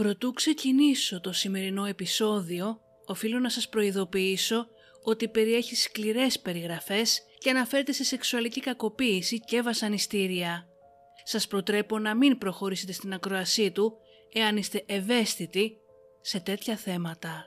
Προτού 0.00 0.32
ξεκινήσω 0.32 1.20
το 1.20 1.32
σημερινό 1.32 1.84
επεισόδιο, 1.84 2.80
οφείλω 3.06 3.38
να 3.38 3.48
σας 3.48 3.68
προειδοποιήσω 3.68 4.66
ότι 5.02 5.28
περιέχει 5.28 5.76
σκληρές 5.76 6.40
περιγραφές 6.40 7.22
και 7.38 7.50
αναφέρεται 7.50 7.92
σε 7.92 8.04
σεξουαλική 8.04 8.60
κακοποίηση 8.60 9.40
και 9.40 9.62
βασανιστήρια. 9.62 10.66
Σας 11.24 11.46
προτρέπω 11.46 11.98
να 11.98 12.14
μην 12.14 12.38
προχωρήσετε 12.38 12.92
στην 12.92 13.12
ακροασή 13.12 13.70
του 13.70 13.96
εάν 14.32 14.56
είστε 14.56 14.84
ευαίσθητοι 14.86 15.76
σε 16.20 16.40
τέτοια 16.40 16.76
θέματα. 16.76 17.44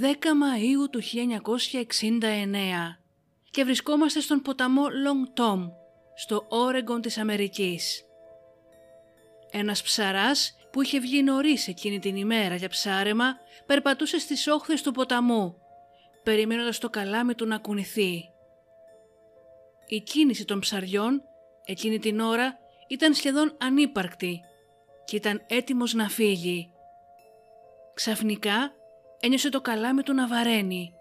10 0.00 0.04
Μαΐου 0.04 0.90
του 0.90 1.00
1969 1.02 2.98
και 3.50 3.64
βρισκόμαστε 3.64 4.20
στον 4.20 4.42
ποταμό 4.42 4.84
Long 4.84 5.40
Tom, 5.40 5.70
στο 6.14 6.46
Όρεγκον 6.48 7.00
της 7.00 7.18
Αμερικής. 7.18 8.04
Ένας 9.50 9.82
ψαράς 9.82 10.56
που 10.72 10.82
είχε 10.82 11.00
βγει 11.00 11.22
νωρίς 11.22 11.68
εκείνη 11.68 11.98
την 11.98 12.16
ημέρα 12.16 12.54
για 12.54 12.68
ψάρεμα 12.68 13.36
περπατούσε 13.66 14.18
στις 14.18 14.46
όχθες 14.46 14.82
του 14.82 14.92
ποταμού, 14.92 15.56
περιμένοντας 16.22 16.78
το 16.78 16.90
καλάμι 16.90 17.34
του 17.34 17.46
να 17.46 17.58
κουνηθεί. 17.58 18.24
Η 19.86 20.00
κίνηση 20.00 20.44
των 20.44 20.60
ψαριών 20.60 21.22
εκείνη 21.64 21.98
την 21.98 22.20
ώρα 22.20 22.58
ήταν 22.88 23.14
σχεδόν 23.14 23.56
ανύπαρκτη 23.60 24.40
και 25.04 25.16
ήταν 25.16 25.42
έτοιμος 25.46 25.94
να 25.94 26.08
φύγει. 26.08 26.72
Ξαφνικά 27.94 28.72
ένιωσε 29.20 29.48
το 29.48 29.60
καλάμι 29.60 30.02
του 30.02 30.14
να 30.14 30.26
βαραίνει. 30.26 30.94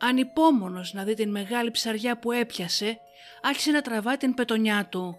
Ανυπόμονος 0.00 0.92
να 0.92 1.04
δει 1.04 1.14
την 1.14 1.30
μεγάλη 1.30 1.70
ψαριά 1.70 2.18
που 2.18 2.32
έπιασε, 2.32 2.98
άρχισε 3.42 3.70
να 3.70 3.82
τραβάει 3.82 4.16
την 4.16 4.34
πετονιά 4.34 4.86
του. 4.90 5.16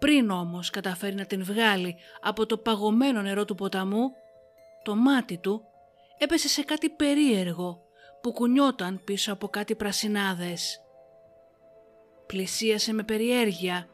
Πριν 0.00 0.30
όμως 0.30 0.70
καταφέρει 0.70 1.14
να 1.14 1.26
την 1.26 1.44
βγάλει 1.44 1.96
από 2.20 2.46
το 2.46 2.58
παγωμένο 2.58 3.22
νερό 3.22 3.44
του 3.44 3.54
ποταμού, 3.54 4.10
το 4.82 4.96
μάτι 4.96 5.38
του 5.38 5.62
έπεσε 6.18 6.48
σε 6.48 6.62
κάτι 6.62 6.90
περίεργο 6.90 7.82
που 8.22 8.32
κουνιόταν 8.32 9.00
πίσω 9.04 9.32
από 9.32 9.48
κάτι 9.48 9.74
πρασινάδες. 9.74 10.80
Πλησίασε 12.26 12.92
με 12.92 13.02
περιέργεια 13.02 13.88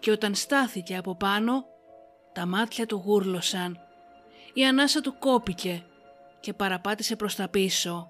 και 0.00 0.10
όταν 0.10 0.34
στάθηκε 0.34 0.96
από 0.96 1.16
πάνω, 1.16 1.64
τα 2.32 2.46
μάτια 2.46 2.86
του 2.86 3.02
γούρλωσαν. 3.04 3.78
Η 4.52 4.66
ανάσα 4.66 5.00
του 5.00 5.18
κόπηκε 5.18 5.84
και 6.40 6.52
παραπάτησε 6.52 7.16
προς 7.16 7.34
τα 7.34 7.48
πίσω. 7.48 8.08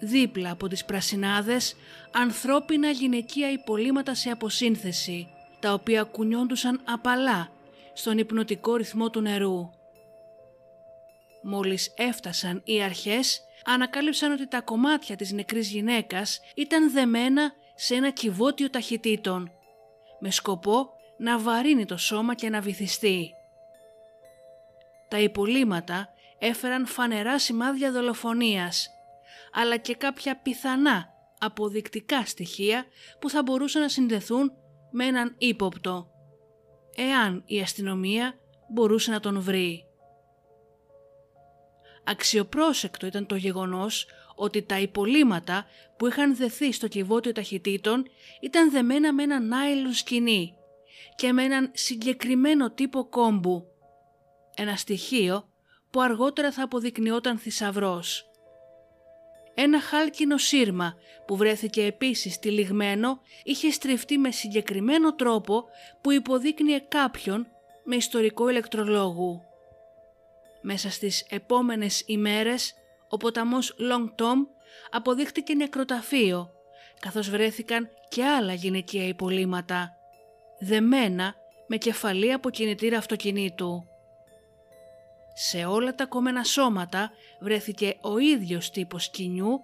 Δίπλα 0.00 0.50
από 0.50 0.68
τις 0.68 0.84
πρασινάδες, 0.84 1.76
ανθρώπινα 2.12 2.90
γυναικεία 2.90 3.50
υπολείμματα 3.50 4.14
σε 4.14 4.30
αποσύνθεση, 4.30 5.33
τα 5.64 5.72
οποία 5.72 6.02
κουνιόντουσαν 6.02 6.80
απαλά 6.84 7.48
στον 7.92 8.18
υπνοτικό 8.18 8.76
ρυθμό 8.76 9.10
του 9.10 9.20
νερού. 9.20 9.70
Μόλις 11.42 11.94
έφτασαν 11.96 12.62
οι 12.64 12.82
αρχές, 12.82 13.40
ανακάλυψαν 13.64 14.32
ότι 14.32 14.48
τα 14.48 14.60
κομμάτια 14.60 15.16
της 15.16 15.32
νεκρής 15.32 15.70
γυναίκας 15.70 16.40
ήταν 16.54 16.92
δεμένα 16.92 17.52
σε 17.74 17.94
ένα 17.94 18.10
κυβότιο 18.10 18.70
ταχυτήτων, 18.70 19.50
με 20.20 20.30
σκοπό 20.30 20.90
να 21.18 21.38
βαρύνει 21.38 21.84
το 21.84 21.96
σώμα 21.96 22.34
και 22.34 22.48
να 22.48 22.60
βυθιστεί. 22.60 23.30
Τα 25.08 25.18
υπολείμματα 25.18 26.08
έφεραν 26.38 26.86
φανερά 26.86 27.38
σημάδια 27.38 27.92
δολοφονίας, 27.92 28.90
αλλά 29.52 29.76
και 29.76 29.94
κάποια 29.94 30.36
πιθανά 30.36 31.08
αποδεικτικά 31.38 32.24
στοιχεία 32.24 32.84
που 33.18 33.30
θα 33.30 33.42
μπορούσαν 33.42 33.82
να 33.82 33.88
συνδεθούν 33.88 34.52
με 34.96 35.04
έναν 35.04 35.34
ύποπτο, 35.38 36.10
εάν 36.96 37.42
η 37.46 37.60
αστυνομία 37.60 38.34
μπορούσε 38.68 39.10
να 39.10 39.20
τον 39.20 39.40
βρει. 39.40 39.84
Αξιοπρόσεκτο 42.04 43.06
ήταν 43.06 43.26
το 43.26 43.34
γεγονός 43.34 44.06
ότι 44.34 44.62
τα 44.62 44.80
υπολείμματα 44.80 45.66
που 45.96 46.06
είχαν 46.06 46.36
δεθεί 46.36 46.72
στο 46.72 46.88
κυβότιο 46.88 47.32
ταχυτήτων 47.32 48.06
ήταν 48.40 48.70
δεμένα 48.70 49.12
με 49.12 49.22
ένα 49.22 49.40
νάιλον 49.40 49.92
σκηνή 49.92 50.54
και 51.16 51.32
με 51.32 51.42
έναν 51.42 51.70
συγκεκριμένο 51.74 52.70
τύπο 52.70 53.08
κόμπου. 53.08 53.66
Ένα 54.56 54.76
στοιχείο 54.76 55.48
που 55.90 56.00
αργότερα 56.00 56.52
θα 56.52 56.62
αποδεικνυόταν 56.62 57.38
θησαυρός. 57.38 58.30
Ένα 59.54 59.80
χάλκινο 59.80 60.36
σύρμα 60.36 60.94
που 61.26 61.36
βρέθηκε 61.36 61.84
επίσης 61.84 62.38
τυλιγμένο 62.38 63.20
είχε 63.44 63.70
στριφτεί 63.70 64.18
με 64.18 64.30
συγκεκριμένο 64.30 65.14
τρόπο 65.14 65.64
που 66.00 66.12
υποδείκνυε 66.12 66.78
κάποιον 66.78 67.46
με 67.84 67.96
ιστορικό 67.96 68.48
ηλεκτρολόγου. 68.48 69.42
Μέσα 70.62 70.90
στις 70.90 71.26
επόμενες 71.28 72.02
ημέρες 72.06 72.74
ο 73.08 73.16
ποταμός 73.16 73.76
Long 73.78 74.22
Tom 74.22 74.36
αποδείχτηκε 74.90 75.54
νεκροταφείο 75.54 76.54
καθώς 77.00 77.30
βρέθηκαν 77.30 77.88
και 78.08 78.24
άλλα 78.24 78.52
γυναικεία 78.52 79.06
υπολείμματα, 79.06 79.96
δεμένα 80.58 81.34
με 81.66 81.76
κεφαλή 81.76 82.32
από 82.32 82.50
κινητήρα 82.50 82.98
αυτοκινήτου. 82.98 83.88
Σε 85.34 85.64
όλα 85.64 85.94
τα 85.94 86.06
κομμένα 86.06 86.44
σώματα 86.44 87.10
βρέθηκε 87.40 87.96
ο 88.00 88.18
ίδιος 88.18 88.70
τύπος 88.70 89.10
κοινιού 89.10 89.60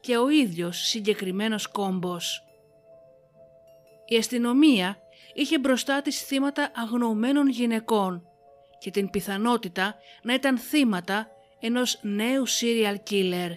και 0.00 0.16
ο 0.16 0.28
ίδιος 0.28 0.78
συγκεκριμένος 0.78 1.66
κόμπος. 1.66 2.44
Η 4.06 4.16
αστυνομία 4.16 4.96
είχε 5.34 5.58
μπροστά 5.58 6.02
της 6.02 6.22
θύματα 6.22 6.70
αγνοωμένων 6.74 7.48
γυναικών 7.48 8.26
και 8.78 8.90
την 8.90 9.10
πιθανότητα 9.10 9.94
να 10.22 10.34
ήταν 10.34 10.58
θύματα 10.58 11.28
ενός 11.60 11.98
νέου 12.02 12.48
serial 12.48 12.96
killer. 13.10 13.50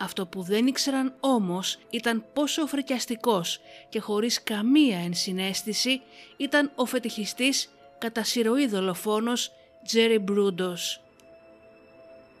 Αυτό 0.00 0.26
που 0.26 0.42
δεν 0.42 0.66
ήξεραν 0.66 1.16
όμως 1.20 1.78
ήταν 1.90 2.24
πόσο 2.32 2.66
φρικιαστικός 2.66 3.60
και 3.88 4.00
χωρίς 4.00 4.42
καμία 4.42 4.98
ενσυναίσθηση 4.98 6.02
ήταν 6.36 6.72
ο 6.74 6.84
φετιχιστής 6.84 7.70
κατά 7.98 8.24
σειροή 8.24 8.66
δολοφόνος 8.66 9.52
Τζέρι 9.84 10.18
Μπρούντος. 10.18 11.00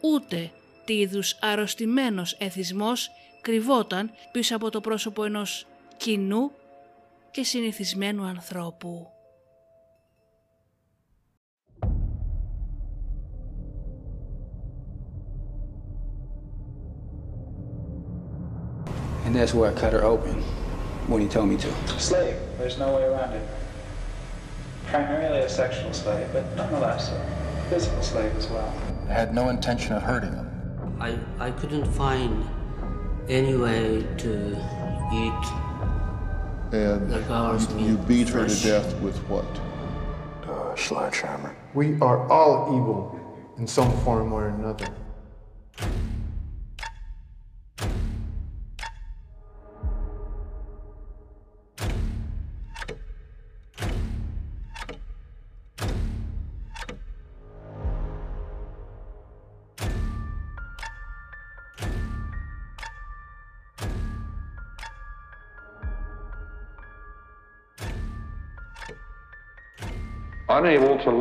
Ούτε 0.00 0.50
τι 0.84 0.98
είδους 0.98 1.36
αρρωστημένος 1.40 2.32
εθισμός 2.32 3.10
κρυβόταν 3.40 4.10
πίσω 4.32 4.56
από 4.56 4.70
το 4.70 4.80
πρόσωπο 4.80 5.24
ενός 5.24 5.66
κοινού 5.96 6.50
και 7.30 7.44
συνηθισμένου 7.44 8.24
ανθρώπου. 8.24 9.06
And 19.24 19.38
that's 19.38 19.54
where 19.54 19.70
I 19.70 19.74
cut 19.82 19.92
her 19.92 20.04
open 20.14 20.42
when 21.10 21.20
he 21.22 21.28
told 21.28 21.48
me 21.52 21.56
to. 21.64 21.68
Slave. 22.00 22.36
There's 22.58 22.78
no 22.78 22.88
way 22.96 23.04
around 23.04 23.32
it. 23.38 23.59
Primarily 24.90 25.40
a 25.40 25.48
sexual 25.48 25.92
slave, 25.92 26.26
but 26.32 26.44
nonetheless 26.56 27.10
a 27.10 27.66
physical 27.70 28.02
slave 28.02 28.34
as 28.36 28.48
well. 28.48 28.74
I 29.08 29.12
had 29.12 29.34
no 29.34 29.48
intention 29.48 29.92
of 29.94 30.02
hurting 30.02 30.32
him. 30.32 30.96
I, 31.00 31.16
I 31.38 31.50
couldn't 31.52 31.86
find 31.86 32.44
any 33.28 33.56
way 33.56 34.04
to 34.18 34.50
eat 35.12 35.46
And 36.72 37.10
the 37.10 37.20
girl's 37.28 37.72
you, 37.74 37.90
you 37.90 37.96
beat 37.96 38.28
her 38.30 38.46
to 38.46 38.62
death 38.62 39.00
with 39.00 39.16
what? 39.28 39.46
Uh, 40.48 40.74
sledgehammer. 40.76 41.56
We 41.74 42.00
are 42.00 42.28
all 42.30 42.76
evil 42.76 43.18
in 43.58 43.66
some 43.66 43.90
form 43.98 44.32
or 44.32 44.48
another. 44.48 44.86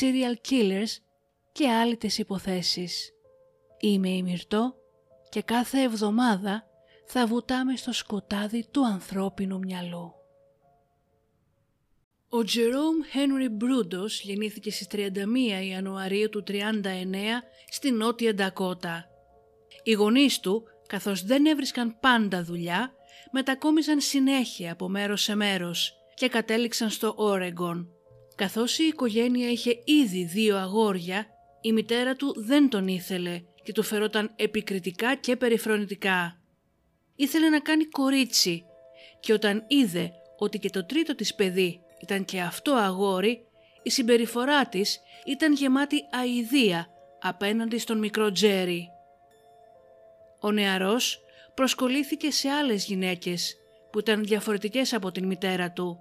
serial 0.00 0.50
killers 0.50 0.96
και 1.52 1.68
άλλες 1.68 2.18
υποθέσεις. 2.18 3.12
Είμαι 3.80 4.08
η 4.08 4.22
Μυρτώ 4.22 4.74
και 5.28 5.42
κάθε 5.42 5.82
εβδομάδα 5.82 6.66
θα 7.06 7.26
βουτάμε 7.26 7.76
στο 7.76 7.92
σκοτάδι 7.92 8.66
του 8.70 8.86
ανθρώπινου 8.86 9.58
μυαλού. 9.58 10.14
Ο 12.28 12.44
Τζερόμ 12.44 12.96
Χένρι 13.10 13.48
Μπρούντος 13.48 14.20
γεννήθηκε 14.20 14.70
στις 14.70 14.86
31 14.92 15.64
Ιανουαρίου 15.68 16.28
του 16.28 16.44
39 16.48 16.52
στη 17.68 17.90
Νότια 17.90 18.34
Ντακότα. 18.34 19.06
Οι 19.82 19.92
γονείς 19.92 20.40
του, 20.40 20.64
καθώς 20.86 21.22
δεν 21.22 21.46
έβρισκαν 21.46 21.98
πάντα 22.00 22.42
δουλειά, 22.42 22.92
μετακόμιζαν 23.30 24.00
συνέχεια 24.00 24.72
από 24.72 24.88
μέρος 24.88 25.22
σε 25.22 25.34
μέρος 25.34 25.94
και 26.14 26.28
κατέληξαν 26.28 26.90
στο 26.90 27.14
Όρεγκον. 27.16 27.91
Καθώς 28.34 28.78
η 28.78 28.84
οικογένεια 28.84 29.50
είχε 29.50 29.82
ήδη 29.84 30.24
δύο 30.24 30.56
αγόρια, 30.56 31.26
η 31.60 31.72
μητέρα 31.72 32.14
του 32.14 32.34
δεν 32.36 32.68
τον 32.68 32.88
ήθελε 32.88 33.42
και 33.62 33.72
του 33.72 33.82
φερόταν 33.82 34.32
επικριτικά 34.36 35.14
και 35.14 35.36
περιφρονητικά. 35.36 36.40
Ήθελε 37.16 37.48
να 37.48 37.60
κάνει 37.60 37.84
κορίτσι 37.84 38.64
και 39.20 39.32
όταν 39.32 39.64
είδε 39.68 40.12
ότι 40.38 40.58
και 40.58 40.70
το 40.70 40.86
τρίτο 40.86 41.14
της 41.14 41.34
παιδί 41.34 41.80
ήταν 42.00 42.24
και 42.24 42.40
αυτό 42.40 42.72
αγόρι, 42.72 43.46
η 43.82 43.90
συμπεριφορά 43.90 44.66
της 44.66 45.00
ήταν 45.26 45.52
γεμάτη 45.52 45.96
αηδία 46.10 46.86
απέναντι 47.20 47.78
στον 47.78 47.98
μικρό 47.98 48.32
Τζέρι. 48.32 48.88
Ο 50.40 50.50
νεαρός 50.50 51.20
προσκολήθηκε 51.54 52.30
σε 52.30 52.48
άλλες 52.48 52.84
γυναίκες 52.84 53.56
που 53.92 53.98
ήταν 53.98 54.24
διαφορετικές 54.24 54.92
από 54.92 55.12
την 55.12 55.26
μητέρα 55.26 55.70
του 55.72 55.98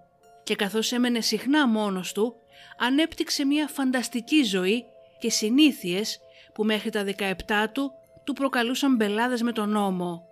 και 0.51 0.57
καθώς 0.57 0.91
έμενε 0.91 1.21
συχνά 1.21 1.67
μόνος 1.67 2.11
του, 2.11 2.35
ανέπτυξε 2.77 3.45
μια 3.45 3.67
φανταστική 3.67 4.43
ζωή 4.43 4.85
και 5.19 5.29
συνήθειες 5.29 6.19
που 6.53 6.63
μέχρι 6.63 6.89
τα 6.89 7.05
17 7.17 7.33
του 7.71 7.91
του 8.23 8.33
προκαλούσαν 8.33 8.95
μπελάδες 8.95 9.41
με 9.41 9.51
τον 9.51 9.69
νόμο. 9.69 10.27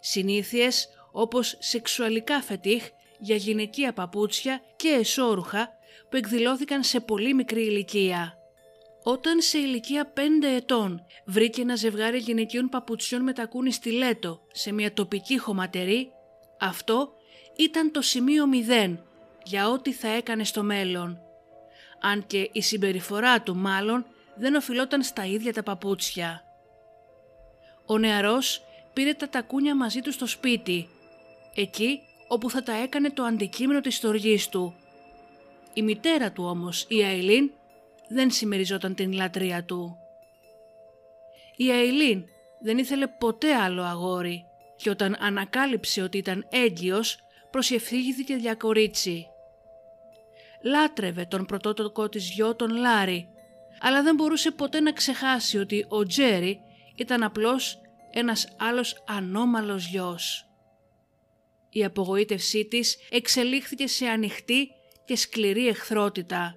Συνήθειες 0.00 0.88
όπως 1.12 1.56
σεξουαλικά 1.58 2.42
φετίχ 2.42 2.88
για 3.18 3.36
γυναικεία 3.36 3.92
παπούτσια 3.92 4.60
και 4.76 4.88
εσώρουχα 4.88 5.68
που 6.10 6.16
εκδηλώθηκαν 6.16 6.82
σε 6.82 7.00
πολύ 7.00 7.34
μικρή 7.34 7.62
ηλικία. 7.62 8.34
Όταν 9.02 9.40
σε 9.40 9.58
ηλικία 9.58 10.12
5 10.16 10.20
ετών 10.56 11.04
βρήκε 11.24 11.60
ένα 11.60 11.76
ζευγάρι 11.76 12.18
γυναικείων 12.18 12.68
παπουτσιών 12.68 13.22
με 13.22 13.32
τακούνι 13.32 13.72
στιλέτο 13.72 14.40
σε 14.52 14.72
μια 14.72 14.92
τοπική 14.92 15.38
χωματερή, 15.38 16.12
αυτό 16.60 17.12
ήταν 17.56 17.92
το 17.92 18.00
σημείο 18.00 18.44
0 18.68 18.96
για 19.44 19.68
ό,τι 19.68 19.92
θα 19.92 20.08
έκανε 20.08 20.44
στο 20.44 20.62
μέλλον. 20.62 21.20
Αν 22.00 22.26
και 22.26 22.50
η 22.52 22.62
συμπεριφορά 22.62 23.42
του 23.42 23.56
μάλλον 23.56 24.06
δεν 24.34 24.54
οφειλόταν 24.54 25.02
στα 25.02 25.24
ίδια 25.26 25.52
τα 25.52 25.62
παπούτσια. 25.62 26.44
Ο 27.86 27.98
νεαρός 27.98 28.64
πήρε 28.92 29.14
τα 29.14 29.28
τακούνια 29.28 29.76
μαζί 29.76 30.00
του 30.00 30.12
στο 30.12 30.26
σπίτι, 30.26 30.88
εκεί 31.54 32.00
όπου 32.28 32.50
θα 32.50 32.62
τα 32.62 32.72
έκανε 32.72 33.10
το 33.10 33.22
αντικείμενο 33.22 33.80
της 33.80 33.96
στοργής 33.96 34.48
του. 34.48 34.74
Η 35.72 35.82
μητέρα 35.82 36.32
του 36.32 36.44
όμως, 36.44 36.84
η 36.88 37.00
Αιλίν, 37.02 37.50
δεν 38.08 38.30
συμμεριζόταν 38.30 38.94
την 38.94 39.12
λατρεία 39.12 39.64
του. 39.64 39.96
Η 41.56 41.70
Αιλίν 41.70 42.24
δεν 42.60 42.78
ήθελε 42.78 43.06
ποτέ 43.06 43.54
άλλο 43.54 43.82
αγόρι 43.82 44.44
και 44.76 44.90
όταν 44.90 45.16
ανακάλυψε 45.20 46.02
ότι 46.02 46.18
ήταν 46.18 46.46
έγκυος 46.50 47.18
προσευχήθηκε 47.50 48.34
για 48.34 48.54
κορίτσι. 48.54 49.26
Λάτρευε 50.62 51.24
τον 51.24 51.46
πρωτότοκο 51.46 52.08
της 52.08 52.30
γιο 52.30 52.56
τον 52.56 52.70
Λάρι, 52.70 53.28
αλλά 53.80 54.02
δεν 54.02 54.14
μπορούσε 54.14 54.50
ποτέ 54.50 54.80
να 54.80 54.92
ξεχάσει 54.92 55.58
ότι 55.58 55.86
ο 55.88 56.06
Τζέρι 56.06 56.60
ήταν 56.96 57.22
απλώς 57.22 57.80
ένας 58.10 58.48
άλλος 58.58 59.04
ανώμαλος 59.06 59.86
γιος. 59.86 60.46
Η 61.70 61.84
απογοήτευσή 61.84 62.64
της 62.64 62.96
εξελίχθηκε 63.10 63.86
σε 63.86 64.06
ανοιχτή 64.06 64.68
και 65.04 65.16
σκληρή 65.16 65.68
εχθρότητα. 65.68 66.56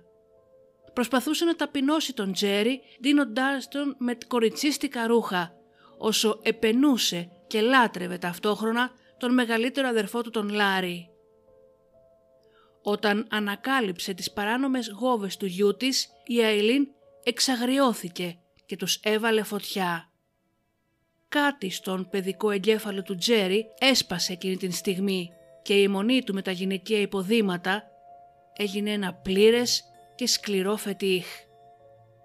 Προσπαθούσε 0.93 1.45
να 1.45 1.55
ταπεινώσει 1.55 2.13
τον 2.13 2.33
Τζέρι 2.33 2.81
δίνοντάς 2.99 3.67
τον 3.67 3.95
με 3.97 4.17
κοριτσίστικα 4.27 5.07
ρούχα, 5.07 5.53
όσο 5.97 6.39
επενούσε 6.43 7.29
και 7.47 7.61
λάτρευε 7.61 8.17
ταυτόχρονα 8.17 8.91
τον 9.17 9.33
μεγαλύτερο 9.33 9.87
αδερφό 9.87 10.21
του 10.21 10.29
τον 10.29 10.49
Λάρι. 10.49 11.09
Όταν 12.87 13.27
ανακάλυψε 13.29 14.13
τις 14.13 14.31
παράνομες 14.31 14.89
γόβες 14.89 15.37
του 15.37 15.45
γιού 15.45 15.75
της, 15.75 16.09
η 16.25 16.41
Αιλίν 16.41 16.87
εξαγριώθηκε 17.23 18.37
και 18.65 18.75
τους 18.75 18.99
έβαλε 19.03 19.43
φωτιά. 19.43 20.11
Κάτι 21.27 21.69
στον 21.69 22.09
παιδικό 22.09 22.49
εγκέφαλο 22.49 23.03
του 23.03 23.15
Τζέρι 23.15 23.65
έσπασε 23.79 24.33
εκείνη 24.33 24.57
την 24.57 24.71
στιγμή 24.71 25.29
και 25.61 25.81
η 25.81 25.87
μονή 25.87 26.23
του 26.23 26.33
με 26.33 26.41
τα 26.41 26.51
γυναικεία 26.51 26.99
υποδήματα 26.99 27.83
έγινε 28.57 28.91
ένα 28.91 29.13
πλήρες 29.13 29.83
και 30.15 30.27
σκληρό 30.27 30.75
φετίχ. 30.75 31.25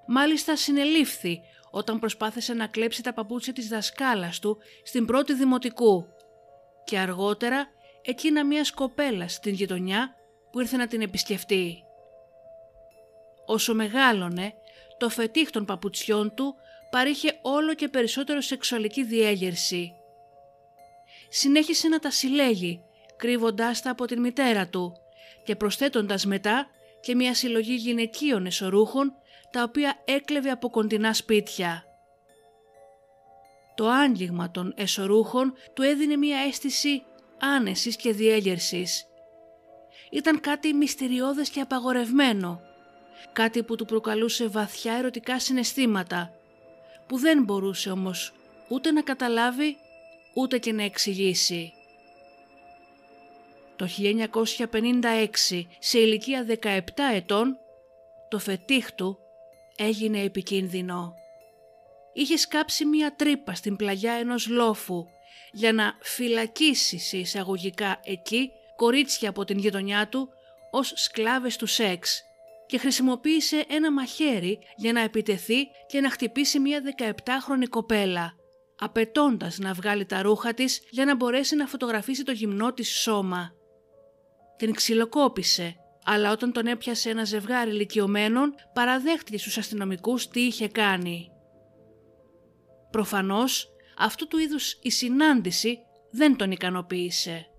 Μάλιστα 0.06 0.56
συνελήφθη 0.56 1.40
όταν 1.70 1.98
προσπάθησε 1.98 2.54
να 2.54 2.66
κλέψει 2.66 3.02
τα 3.02 3.12
παπούτσια 3.12 3.52
της 3.52 3.68
δασκάλας 3.68 4.38
του 4.38 4.58
στην 4.84 5.06
πρώτη 5.06 5.34
δημοτικού 5.34 6.06
και 6.84 6.98
αργότερα 6.98 7.66
εκείνα 8.02 8.44
μιας 8.44 8.70
κοπέλας 8.70 9.32
στην 9.32 9.54
γειτονιά 9.54 10.14
που 10.52 10.61
ήρθε 10.61 10.76
να 10.76 10.87
την 10.87 11.00
επισκεφτεί. 11.00 11.85
Όσο 13.47 13.75
μεγάλωνε, 13.75 14.55
το 14.99 15.08
φετίχ 15.08 15.50
των 15.50 15.64
παπουτσιών 15.64 16.35
του 16.35 16.55
παρήχε 16.91 17.38
όλο 17.43 17.75
και 17.75 17.88
περισσότερο 17.88 18.41
σεξουαλική 18.41 19.05
διέγερση. 19.05 19.93
Συνέχισε 21.29 21.88
να 21.88 21.99
τα 21.99 22.11
συλλέγει, 22.11 22.82
κρύβοντάς 23.17 23.82
τα 23.82 23.91
από 23.91 24.05
την 24.05 24.20
μητέρα 24.20 24.69
του 24.69 24.93
και 25.44 25.56
προσθέτοντας 25.56 26.26
μετά 26.26 26.67
και 27.00 27.14
μια 27.14 27.35
συλλογή 27.35 27.75
γυναικείων 27.75 28.47
εσωρούχων 28.47 29.14
τα 29.50 29.62
οποία 29.62 30.02
έκλεβε 30.05 30.50
από 30.50 30.70
κοντινά 30.70 31.14
σπίτια. 31.14 31.85
Το 33.75 33.88
άγγιγμα 33.88 34.50
των 34.50 34.75
εσωρούχων 34.76 35.52
του 35.75 35.82
έδινε 35.82 36.17
μια 36.17 36.38
αίσθηση 36.38 37.02
άνεσης 37.38 37.97
και 37.97 38.12
διέγερσης. 38.12 39.09
Ήταν 40.10 40.40
κάτι 40.40 40.72
μυστηριώδες 40.72 41.50
και 41.50 41.60
απαγορευμένο, 41.60 42.60
κάτι 43.32 43.62
που 43.62 43.76
του 43.76 43.84
προκαλούσε 43.84 44.48
βαθιά 44.48 44.94
ερωτικά 44.94 45.40
συναισθήματα 45.40 46.35
που 47.06 47.18
δεν 47.18 47.42
μπορούσε 47.42 47.90
όμως 47.90 48.32
ούτε 48.68 48.90
να 48.90 49.02
καταλάβει 49.02 49.76
ούτε 50.35 50.58
και 50.58 50.73
να 50.73 50.82
εξηγήσει. 50.82 51.73
Το 53.76 53.88
1956, 53.88 55.66
σε 55.78 55.99
ηλικία 55.99 56.46
17 56.62 56.80
ετών, 57.14 57.56
το 58.28 58.38
φετίχ 58.38 58.92
του 58.92 59.18
έγινε 59.76 60.20
επικίνδυνο. 60.20 61.14
Είχε 62.12 62.37
σκάψει 62.37 62.85
μία 62.85 63.14
τρύπα 63.16 63.54
στην 63.54 63.76
πλαγιά 63.76 64.12
ενός 64.12 64.49
λόφου 64.49 65.06
για 65.52 65.73
να 65.73 65.99
φυλακίσει 66.00 66.99
σε 66.99 67.16
εισαγωγικά 67.16 68.00
εκεί 68.04 68.50
κορίτσια 68.80 69.28
από 69.28 69.44
την 69.44 69.58
γειτονιά 69.58 70.08
του 70.08 70.28
ως 70.70 70.92
σκλάβες 70.96 71.56
του 71.56 71.66
σεξ 71.66 72.22
και 72.66 72.78
χρησιμοποίησε 72.78 73.64
ένα 73.68 73.92
μαχαίρι 73.92 74.58
για 74.76 74.92
να 74.92 75.00
επιτεθεί 75.00 75.68
και 75.87 76.00
να 76.00 76.10
χτυπήσει 76.10 76.58
μια 76.58 76.80
17χρονη 76.99 77.68
κοπέλα, 77.70 78.34
απαιτώντας 78.78 79.58
να 79.58 79.72
βγάλει 79.72 80.04
τα 80.04 80.22
ρούχα 80.22 80.54
της 80.54 80.82
για 80.90 81.04
να 81.04 81.16
μπορέσει 81.16 81.56
να 81.56 81.66
φωτογραφίσει 81.66 82.25
το 82.25 82.32
γυμνό 82.32 82.72
της 82.72 83.00
σώμα. 83.00 83.52
Την 84.56 84.75
ξυλοκόπησε, 84.75 85.76
αλλά 86.04 86.32
όταν 86.32 86.52
τον 86.52 86.66
έπιασε 86.66 87.10
ένα 87.10 87.25
ζευγάρι 87.25 87.70
ηλικιωμένων 87.70 88.54
παραδέχτηκε 88.72 89.38
στους 89.38 89.58
αστυνομικούς 89.58 90.28
τι 90.28 90.40
είχε 90.40 90.68
κάνει. 90.68 91.30
Προφανώς, 92.90 93.68
αυτού 93.99 94.26
του 94.26 94.38
είδους 94.38 94.78
η 94.82 94.90
συνάντηση 94.90 95.78
δεν 96.10 96.37
τον 96.37 96.50
ικανοποίησε. 96.50 97.50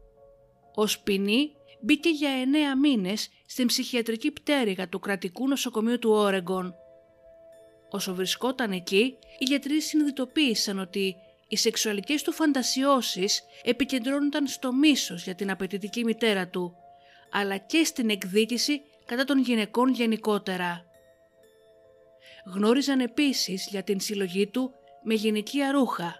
Ως 0.75 0.99
ποινή 0.99 1.51
μπήκε 1.81 2.09
για 2.09 2.29
εννέα 2.29 2.77
μήνες 2.77 3.29
στην 3.45 3.67
ψυχιατρική 3.67 4.31
πτέρυγα 4.31 4.89
του 4.89 4.99
κρατικού 4.99 5.47
νοσοκομείου 5.47 5.99
του 5.99 6.11
Όρεγκον. 6.11 6.75
Όσο 7.89 8.15
βρισκόταν 8.15 8.71
εκεί, 8.71 9.17
οι 9.39 9.43
γιατροί 9.43 9.81
συνειδητοποίησαν 9.81 10.79
ότι 10.79 11.15
οι 11.47 11.55
σεξουαλικές 11.55 12.23
του 12.23 12.31
φαντασιώσεις 12.31 13.43
επικεντρώνονταν 13.63 14.47
στο 14.47 14.73
μίσος 14.73 15.23
για 15.23 15.35
την 15.35 15.51
απαιτητική 15.51 16.03
μητέρα 16.03 16.47
του, 16.47 16.75
αλλά 17.31 17.57
και 17.57 17.83
στην 17.83 18.09
εκδίκηση 18.09 18.81
κατά 19.05 19.23
των 19.23 19.39
γυναικών 19.39 19.93
γενικότερα. 19.93 20.85
Γνώριζαν 22.45 22.99
επίσης 22.99 23.67
για 23.67 23.83
την 23.83 23.99
συλλογή 23.99 24.47
του 24.47 24.71
με 25.03 25.13
γυναικεία 25.13 25.71
ρούχα. 25.71 26.15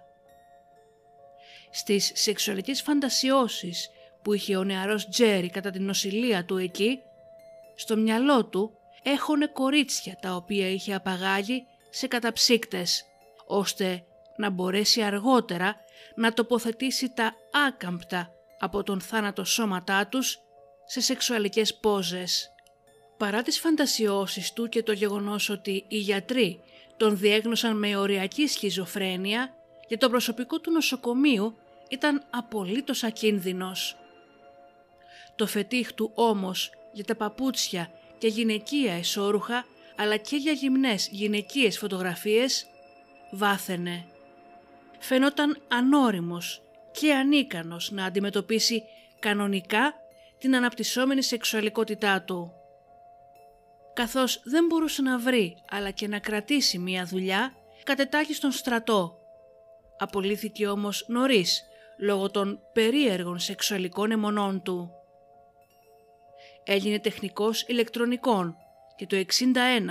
Στις 1.71 2.11
σεξουαλικές 2.13 2.81
φαντασιώσεις 2.81 3.89
που 4.21 4.33
είχε 4.33 4.55
ο 4.55 4.63
νεαρός 4.63 5.09
Τζέρι 5.09 5.49
κατά 5.49 5.69
την 5.69 5.83
νοσηλεία 5.83 6.45
του 6.45 6.57
εκεί, 6.57 6.99
Στο 7.75 7.97
μυαλό 7.97 8.45
του 8.45 8.77
έχωνε 9.03 9.47
κορίτσια 9.47 10.17
τα 10.21 10.35
οποία 10.35 10.69
είχε 10.69 10.93
απαγάγει 10.93 11.65
σε 11.89 12.07
καταψύκτες, 12.07 13.05
ώστε 13.47 14.03
να 14.35 14.49
μπορέσει 14.49 15.01
αργότερα 15.01 15.75
να 16.15 16.33
τοποθετήσει 16.33 17.09
τα 17.09 17.33
άκαμπτα 17.67 18.31
από 18.59 18.83
τον 18.83 19.01
θάνατο 19.01 19.43
σώματά 19.43 20.07
τους 20.07 20.39
σε 20.85 21.01
σεξουαλικές 21.01 21.75
πόζες. 21.75 22.51
Παρά 23.17 23.41
τις 23.41 23.59
φαντασιώσεις 23.59 24.53
του 24.53 24.69
και 24.69 24.83
το 24.83 24.91
γεγονός 24.91 25.49
ότι 25.49 25.85
οι 25.87 25.97
γιατροί 25.97 26.59
τον 26.97 27.17
διέγνωσαν 27.17 27.77
με 27.77 27.95
οριακή 27.95 28.47
σχιζοφρένεια 28.47 29.53
και 29.87 29.97
το 29.97 30.09
προσωπικό 30.09 30.59
του 30.59 30.71
νοσοκομείου 30.71 31.57
ήταν 31.89 32.23
απολύτως 32.29 33.03
ακίνδυνος. 33.03 33.95
Το 35.35 35.47
φετίχ 35.47 35.93
του 35.93 36.11
όμως 36.13 36.71
για 36.91 37.03
τα 37.03 37.15
παπούτσια 37.15 37.91
και 38.17 38.27
γυναικεία 38.27 38.93
εσώρουχα 38.93 39.65
αλλά 39.95 40.17
και 40.17 40.35
για 40.35 40.51
γυμνές 40.51 41.07
γυναικείες 41.11 41.77
φωτογραφίες 41.77 42.65
βάθαινε. 43.31 44.05
Φαινόταν 44.99 45.61
ανώριμος 45.67 46.61
και 46.91 47.13
ανίκανος 47.13 47.91
να 47.91 48.05
αντιμετωπίσει 48.05 48.83
κανονικά 49.19 49.93
την 50.37 50.55
αναπτυσσόμενη 50.55 51.21
σεξουαλικότητά 51.23 52.21
του. 52.21 52.51
Καθώς 53.93 54.41
δεν 54.43 54.65
μπορούσε 54.65 55.01
να 55.01 55.19
βρει 55.19 55.57
αλλά 55.69 55.91
και 55.91 56.07
να 56.07 56.19
κρατήσει 56.19 56.77
μία 56.77 57.05
δουλειά, 57.05 57.53
κατετάχει 57.83 58.33
στον 58.33 58.51
στρατό. 58.51 59.17
Απολύθηκε 59.97 60.67
όμως 60.67 61.05
νωρίς 61.07 61.63
λόγω 61.99 62.31
των 62.31 62.59
περίεργων 62.73 63.39
σεξουαλικών 63.39 64.11
αιμονών 64.11 64.61
του. 64.61 64.91
Έγινε 66.63 66.99
τεχνικός 66.99 67.61
ηλεκτρονικών 67.67 68.55
και 68.95 69.05
το 69.05 69.15
61 69.15 69.23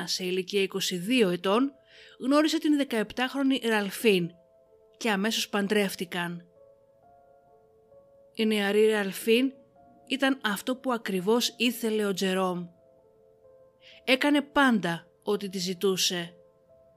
σε 0.05 0.25
ηλικία 0.25 0.67
22 1.27 1.33
ετών 1.33 1.73
γνώρισε 2.21 2.59
την 2.59 2.87
17χρονη 2.89 3.69
Ραλφίν 3.69 4.31
και 4.97 5.11
αμέσως 5.11 5.49
παντρεύτηκαν. 5.49 6.45
Η 8.35 8.47
νεαρή 8.47 8.91
Ραλφίν 8.91 9.53
ήταν 10.07 10.41
αυτό 10.45 10.77
που 10.77 10.93
ακριβώς 10.93 11.55
ήθελε 11.57 12.07
ο 12.07 12.13
Τζερόμ. 12.13 12.67
Έκανε 14.05 14.43
πάντα 14.43 15.07
ό,τι 15.23 15.49
τη 15.49 15.59
ζητούσε. 15.59 16.35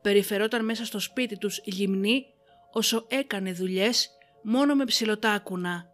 Περιφερόταν 0.01 0.65
μέσα 0.65 0.85
στο 0.85 0.99
σπίτι 0.99 1.37
τους 1.37 1.61
γυμνή 1.63 2.25
όσο 2.71 3.05
έκανε 3.09 3.51
δουλειές 3.51 4.09
μόνο 4.43 4.75
με 4.75 4.85
ψιλοτάκουνα. 4.85 5.92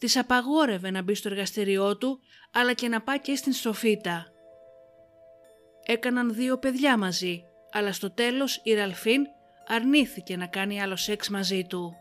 Της 0.00 0.16
απαγόρευε 0.16 0.90
να 0.90 1.02
μπει 1.02 1.14
στο 1.14 1.28
εργαστηριό 1.28 1.96
του 1.96 2.20
αλλά 2.52 2.72
και 2.72 2.88
να 2.88 3.02
πάει 3.02 3.20
και 3.20 3.34
στην 3.34 3.52
σοφίτα. 3.52 4.26
Έκαναν 5.84 6.34
δύο 6.34 6.58
παιδιά 6.58 6.98
μαζί 6.98 7.44
αλλά 7.70 7.92
στο 7.92 8.10
τέλος 8.10 8.60
η 8.62 8.74
Ραλφίν 8.74 9.26
αρνήθηκε 9.66 10.36
να 10.36 10.46
κάνει 10.46 10.82
άλλο 10.82 10.96
σεξ 10.96 11.28
μαζί 11.28 11.64
του. 11.64 11.94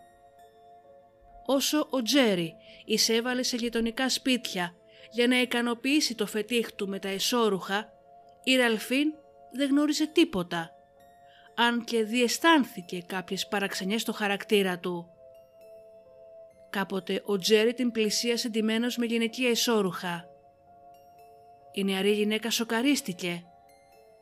Όσο 1.45 1.87
ο 1.89 2.01
Τζέρι 2.01 2.55
εισέβαλε 2.85 3.43
σε 3.43 3.55
γειτονικά 3.55 4.09
σπίτια 4.09 4.73
για 5.11 5.27
να 5.27 5.41
ικανοποιήσει 5.41 6.15
το 6.15 6.25
φετίχ 6.25 6.71
του 6.71 6.87
με 6.87 6.99
τα 6.99 7.07
εσώρουχα, 7.07 7.89
η 8.43 8.55
Ραλφίν 8.55 9.13
δεν 9.51 9.69
γνώριζε 9.69 10.07
τίποτα, 10.07 10.71
αν 11.55 11.83
και 11.83 12.03
διαισθάνθηκε 12.03 13.01
κάποιες 13.01 13.47
παραξενιές 13.47 14.01
στο 14.01 14.13
χαρακτήρα 14.13 14.79
του. 14.79 15.09
Κάποτε 16.69 17.21
ο 17.25 17.37
Τζέρι 17.37 17.73
την 17.73 17.91
πλησίασε 17.91 18.49
ντυμένος 18.49 18.97
με 18.97 19.05
γυναικεία 19.05 19.49
εσώρουχα. 19.49 20.25
Η 21.71 21.83
νεαρή 21.83 22.11
γυναίκα 22.11 22.49
σοκαρίστηκε 22.49 23.43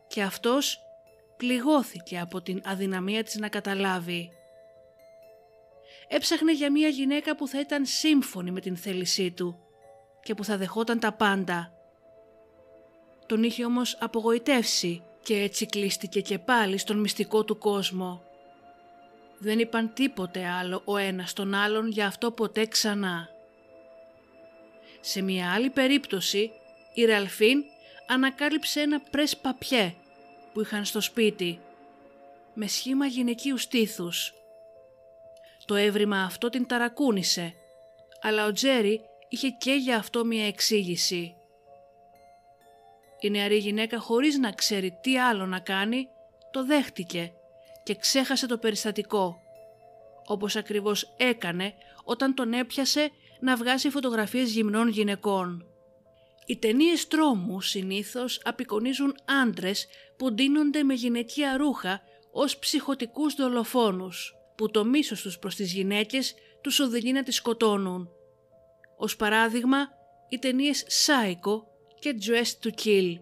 και 0.08 0.22
αυτός 0.22 0.80
πληγώθηκε 1.38 2.20
από 2.20 2.42
την 2.42 2.62
αδυναμία 2.66 3.24
της 3.24 3.36
να 3.36 3.50
καταλάβει. 3.50 4.32
Έψαχνε 6.08 6.54
για 6.54 6.72
μια 6.72 6.88
γυναίκα 6.88 7.36
που 7.36 7.48
θα 7.48 7.60
ήταν 7.60 7.86
σύμφωνη 7.86 8.52
με 8.52 8.60
την 8.60 8.78
θέλησή 8.78 9.32
του 9.32 9.60
και 10.24 10.34
που 10.34 10.44
θα 10.44 10.58
δεχόταν 10.58 11.00
τα 11.00 11.14
πάντα. 11.14 11.72
Τον 13.26 13.44
είχε 13.44 13.66
όμως 13.66 13.98
απογοητεύσει 14.00 15.04
και 15.24 15.38
έτσι 15.38 15.66
κλείστηκε 15.66 16.22
και 16.22 16.40
πάλι 16.40 16.78
στον 16.78 17.00
μυστικό 17.00 17.44
του 17.44 17.58
κόσμο. 17.58 18.27
Δεν 19.40 19.60
είπαν 19.60 19.94
τίποτε 19.94 20.48
άλλο 20.48 20.82
ο 20.86 20.98
ένας 20.98 21.34
τον 21.34 21.54
άλλον 21.54 21.88
για 21.88 22.08
αυτό 22.08 22.32
ποτέ 22.32 22.66
ξανά. 22.66 23.30
Σε 25.00 25.22
μια 25.22 25.54
άλλη 25.54 25.70
περίπτωση 25.70 26.52
η 26.94 27.06
Ραλφίν 27.06 27.64
ανακάλυψε 28.08 28.82
ένα 28.82 29.00
πρες 29.00 29.38
παπιέ 29.38 29.96
που 30.54 30.62
είχαν 30.62 30.86
στο 30.86 31.02
σπίτι 31.02 31.60
με 32.54 32.68
σχήμα 32.68 33.06
γυναικείου 33.06 33.58
στήθους. 33.58 34.34
Το 35.66 35.76
έβριμα 35.76 36.24
αυτό 36.24 36.50
την 36.50 36.68
ταρακούνησε, 36.68 37.54
αλλά 38.22 38.46
ο 38.46 38.52
Τζέρι 38.52 39.02
είχε 39.30 39.50
και 39.50 39.74
για 39.74 39.98
αυτό 39.98 40.26
μια 40.26 40.48
εξήγηση. 40.48 41.36
Η 43.20 43.30
νεαρή 43.30 43.58
γυναίκα 43.58 44.00
χωρίς 44.00 44.38
να 44.38 44.52
ξέρει 44.52 44.98
τι 45.02 45.20
άλλο 45.20 45.46
να 45.46 45.60
κάνει, 45.60 46.08
το 46.52 46.66
δέχτηκε 46.66 47.32
και 47.88 47.96
ξέχασε 47.96 48.48
το 48.48 48.58
περιστατικό, 48.58 49.40
όπως 50.26 50.56
ακριβώς 50.56 51.14
έκανε 51.18 51.74
όταν 52.04 52.34
τον 52.34 52.54
έπιασε 52.54 53.10
να 53.40 53.56
βγάζει 53.56 53.90
φωτογραφίες 53.90 54.52
γυμνών 54.52 54.88
γυναικών. 54.88 55.66
Οι 56.46 56.58
ταινίες 56.58 57.08
τρόμου 57.08 57.62
συνήθως 57.62 58.42
απεικονίζουν 58.44 59.16
άντρες 59.44 59.88
που 60.18 60.32
ντύνονται 60.32 60.84
με 60.84 60.94
γυναικεία 60.94 61.58
ρούχα 61.58 62.02
ως 62.32 62.58
ψυχοτικούς 62.60 63.36
δολοφόνους, 63.36 64.36
που 64.58 64.72
το 64.72 64.86
μίσος 64.86 65.22
τους 65.22 65.40
προς 65.40 65.56
τις 65.56 65.74
γυναίκες 65.74 66.34
τους 66.62 66.80
οδηγεί 66.80 67.12
να 67.12 67.24
τις 67.24 67.36
σκοτώνουν. 67.36 68.10
Ως 68.98 69.16
παράδειγμα, 69.16 69.78
οι 70.30 70.40
ταινίες 70.40 70.84
Psycho 70.84 71.62
και 72.00 72.16
Dressed 72.26 72.68
to 72.68 72.72
Kill. 72.84 73.14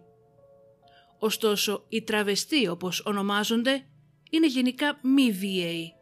Ωστόσο, 1.19 1.86
οι 1.89 2.03
τραβεστοί 2.03 2.67
όπως 2.67 3.03
ονομάζονται 3.05 3.86
είναι 4.29 4.48
γενικά 4.48 5.00
μη 5.01 5.32
βίαιοι. 5.32 5.94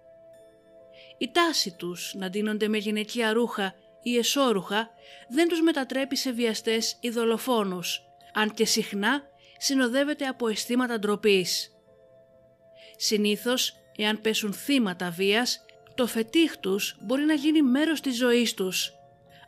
Η 1.18 1.32
τάση 1.32 1.75
τους 1.75 2.13
να 2.18 2.30
ντύνονται 2.30 2.68
με 2.68 2.77
γυναικεία 2.77 3.34
ρούχα 3.34 3.75
ή 4.03 4.18
εσώρουχα 4.18 4.89
δεν 5.30 5.48
τους 5.48 5.62
μετατρέπει 5.62 6.15
σε 6.15 6.32
βιαστές 6.32 6.98
ή 7.01 7.10
δολοφόνους, 7.10 8.01
αν 8.34 8.53
και 8.53 8.65
συχνά 8.65 9.22
συνοδεύεται 9.58 10.25
από 10.25 10.48
αισθήματα 10.48 11.00
ντροπής. 11.00 11.72
Συνήθως, 12.96 13.74
εάν 13.98 14.22
πέσουν 14.22 14.53
θύματα 14.53 15.10
βίας, 15.10 15.65
το 15.96 16.08
φετίχ 16.08 16.58
τους 16.58 16.98
μπορεί 17.01 17.24
να 17.24 17.34
γίνει 17.34 17.62
μέρος 17.62 18.01
της 18.01 18.18
ζωής 18.18 18.53
τους, 18.53 18.94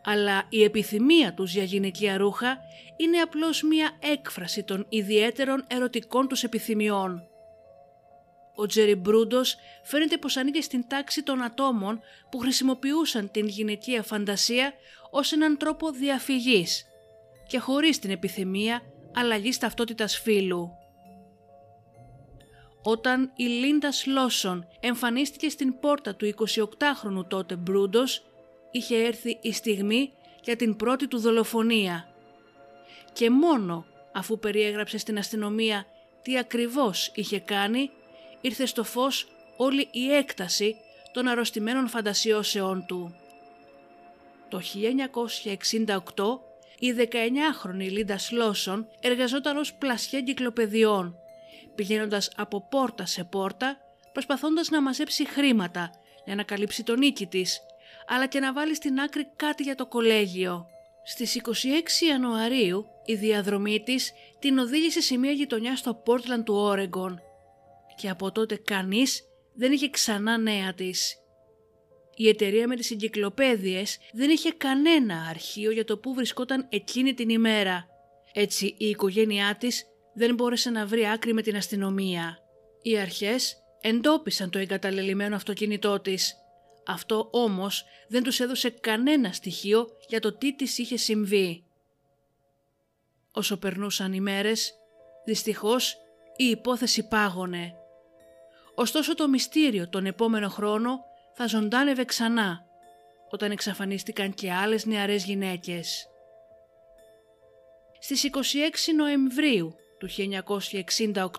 αλλά 0.04 0.46
η 0.50 0.64
επιθυμία 0.64 1.34
τους 1.34 1.54
για 1.54 1.64
γυναικεία 1.64 2.18
ρούχα 2.18 2.58
είναι 2.98 3.18
απλώς 3.18 3.62
μία 3.62 3.98
έκφραση 4.00 4.64
των 4.64 4.86
ιδιαίτερων 4.90 5.64
ερωτικών 5.68 6.28
τους 6.28 6.44
επιθυμιών. 6.44 7.28
Ο 8.56 8.66
Τζέρι 8.66 8.96
Μπρούντος 8.96 9.56
φαίνεται 9.84 10.18
πως 10.18 10.38
ανήκε 10.38 10.62
στην 10.62 10.88
τάξη 10.88 11.24
των 11.24 11.42
ατόμων 11.42 12.00
που 12.32 12.38
χρησιμοποιούσαν 12.38 13.32
την 13.32 13.48
γυναικεία 13.48 14.04
φαντασία 14.04 14.74
ως 15.12 15.32
έναν 15.32 15.58
τρόπο 15.58 15.92
διαφυγής 15.92 16.86
και 17.48 17.60
χωρίς 17.60 18.00
την 18.00 18.10
επιθυμία 18.10 18.82
αλλαγής 19.16 19.58
ταυτότητας 19.58 20.20
φύλου. 20.20 20.70
Όταν 22.84 23.32
η 23.36 23.44
Λίντα 23.44 23.92
Σλόσον 23.92 24.68
εμφανίστηκε 24.80 25.50
στην 25.50 25.80
πόρτα 25.80 26.16
του 26.16 26.34
28χρονου 26.38 27.28
τότε 27.28 27.56
Μπρούντος, 27.56 28.26
είχε 28.72 28.98
έρθει 28.98 29.38
η 29.42 29.54
στιγμή 29.54 30.12
για 30.44 30.56
την 30.56 30.76
πρώτη 30.76 31.08
του 31.08 31.20
δολοφονία. 31.20 32.10
Και 33.14 33.30
μόνο 33.30 33.86
αφού 34.14 34.40
περιέγραψε 34.40 34.98
στην 34.98 35.18
αστυνομία 35.18 35.86
τι 36.22 36.38
ακριβώς 36.38 37.12
είχε 37.16 37.40
κάνει, 37.40 37.92
ήρθε 38.46 38.66
στο 38.66 38.84
φως 38.84 39.28
όλη 39.58 39.88
η 39.92 40.14
έκταση 40.14 40.76
των 41.12 41.28
αρρωστημένων 41.28 41.88
φαντασιώσεών 41.88 42.86
του. 42.86 43.16
Το 44.50 44.62
1968 46.16 46.40
η 46.80 46.94
19χρονη 46.98 47.90
Λίντα 47.92 48.18
Σλόσον 48.18 48.88
εργαζόταν 49.02 49.58
ως 49.58 49.74
πλασιά 49.74 50.22
κυκλοπαιδιών, 50.22 51.16
πηγαίνοντας 51.76 52.32
από 52.36 52.68
πόρτα 52.70 53.06
σε 53.06 53.24
πόρτα, 53.24 53.78
προσπαθώντας 54.12 54.70
να 54.70 54.82
μαζέψει 54.82 55.28
χρήματα 55.28 55.92
για 56.26 56.36
να 56.36 56.44
καλύψει 56.44 56.84
τον 56.84 57.00
νίκη 57.00 57.26
της, 57.26 57.60
αλλά 58.08 58.28
και 58.28 58.40
να 58.40 58.54
βάλει 58.54 58.76
στην 58.76 59.00
άκρη 59.00 59.28
κάτι 59.36 59.64
για 59.64 59.76
το 59.76 59.86
κολέγιο. 59.86 60.68
Στις 61.04 61.36
26 61.36 62.06
Ιανουαρίου 62.08 62.86
η 63.06 63.16
διαδρομή 63.16 63.84
της 63.84 64.14
την 64.40 64.58
οδήγησε 64.58 65.02
σε 65.02 65.18
μια 65.18 65.32
γειτονιά 65.32 65.76
στο 65.76 65.94
Πόρτλαν 65.94 66.44
του 66.44 66.54
Όρεγκον 66.54 67.22
και 67.98 68.10
από 68.10 68.32
τότε 68.32 68.56
κανείς 68.56 69.24
δεν 69.54 69.72
είχε 69.72 69.90
ξανά 69.90 70.38
νέα 70.38 70.74
της. 70.74 71.16
Η 72.16 72.28
εταιρεία 72.28 72.68
με 72.68 72.76
τις 72.76 72.92
εγκυκλοπαίδειες 72.92 73.98
δεν 74.14 74.30
είχε 74.30 74.52
κανένα 74.52 75.28
αρχείο 75.30 75.72
για 75.72 75.86
το 75.86 75.98
που 75.98 76.14
βρισκόταν 76.14 76.68
εκείνη 76.70 77.14
την 77.14 77.30
ημέρα 77.30 77.90
Έτσι 78.38 78.76
η 78.78 78.90
οικογένειά 78.90 79.56
της 79.56 79.86
δεν 80.14 80.36
μπόρεσε 80.36 80.70
να 80.70 80.86
βρει 80.86 81.08
άκρη 81.08 81.34
με 81.34 81.42
την 81.42 81.56
αστυνομία. 81.56 82.38
Οι 82.82 82.98
αρχές 82.98 83.58
εντόπισαν 83.82 84.50
το 84.50 84.60
εγκαταλελειμμένο 84.60 85.36
αυτοκίνητό 85.36 86.00
της. 86.00 86.36
Αυτό 86.86 87.28
όμως 87.32 87.86
δεν 88.08 88.24
τους 88.24 88.40
έδωσε 88.40 88.70
κανένα 88.70 89.32
στοιχείο 89.32 89.88
για 90.08 90.20
το 90.20 90.38
τι 90.38 90.56
της 90.56 90.78
είχε 90.78 90.98
συμβεί. 90.98 91.64
Όσο 93.32 93.58
περνούσαν 93.58 94.14
οι 94.14 94.20
μέρες, 94.20 94.74
δυστυχώς 95.26 95.98
η 96.36 96.44
υπόθεση 96.44 97.08
πάγωνε. 97.08 97.76
Ωστόσο 98.76 99.16
το 99.16 99.28
μυστήριο 99.28 99.90
τον 99.90 100.06
επόμενο 100.06 100.50
χρόνο 100.50 101.00
θα 101.34 101.48
ζωντάνευε 101.48 102.06
ξανά, 102.06 102.66
όταν 103.30 103.52
εξαφανίστηκαν 103.52 104.34
και 104.34 104.52
άλλες 104.52 104.86
νεαρές 104.86 105.26
γυναίκες. 105.26 106.08
Στις 108.00 108.24
26 108.24 108.94
Νοεμβρίου 108.96 109.76
του 110.00 110.08
1968, 110.10 111.30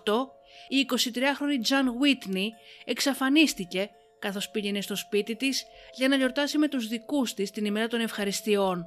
η 0.67 0.85
23χρονη 0.89 1.61
Τζαν 1.61 1.97
Βίτνη 1.99 2.53
εξαφανίστηκε 2.85 3.89
καθώς 4.19 4.49
πήγαινε 4.49 4.81
στο 4.81 4.95
σπίτι 4.95 5.35
της 5.35 5.65
για 5.93 6.07
να 6.07 6.15
γιορτάσει 6.15 6.57
με 6.57 6.67
τους 6.67 6.87
δικούς 6.87 7.33
της 7.33 7.51
την 7.51 7.65
ημέρα 7.65 7.87
των 7.87 7.99
ευχαριστειών. 7.99 8.85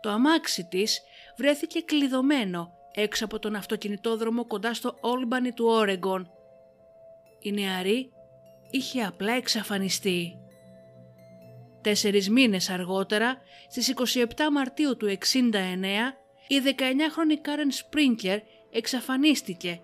Το 0.00 0.10
αμάξι 0.10 0.64
της 0.64 1.00
βρέθηκε 1.36 1.80
κλειδωμένο 1.80 2.72
έξω 2.94 3.24
από 3.24 3.38
τον 3.38 3.54
αυτοκινητόδρομο 3.54 4.46
κοντά 4.46 4.74
στο 4.74 4.98
Όλμπανι 5.00 5.52
του 5.52 5.64
Όρεγκον. 5.66 6.32
Η 7.40 7.52
νεαρή 7.52 8.10
είχε 8.70 9.02
απλά 9.02 9.32
εξαφανιστεί. 9.32 10.38
Τέσσερις 11.80 12.30
μήνες 12.30 12.70
αργότερα, 12.70 13.38
στις 13.68 13.88
27 13.88 14.24
Μαρτίου 14.52 14.96
του 14.96 15.06
69, 15.06 16.14
η 16.48 16.60
19χρονη 16.64 17.38
Κάρεν 17.40 17.70
Σπρίνκερ 17.70 18.38
εξαφανίστηκε 18.72 19.80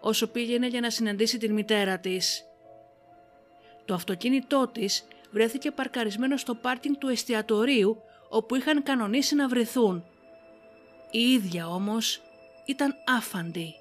όσο 0.00 0.26
πήγαινε 0.26 0.66
για 0.66 0.80
να 0.80 0.90
συναντήσει 0.90 1.38
την 1.38 1.52
μητέρα 1.52 1.98
της. 1.98 2.42
Το 3.84 3.94
αυτοκίνητό 3.94 4.68
της 4.72 5.06
βρέθηκε 5.30 5.70
παρκαρισμένο 5.70 6.36
στο 6.36 6.54
πάρκινγκ 6.54 6.94
του 6.96 7.08
εστιατορίου 7.08 8.02
όπου 8.28 8.54
είχαν 8.54 8.82
κανονίσει 8.82 9.34
να 9.34 9.48
βρεθούν. 9.48 10.04
Η 11.10 11.18
ίδια 11.18 11.68
όμως 11.68 12.22
ήταν 12.64 12.94
άφαντη. 13.06 13.74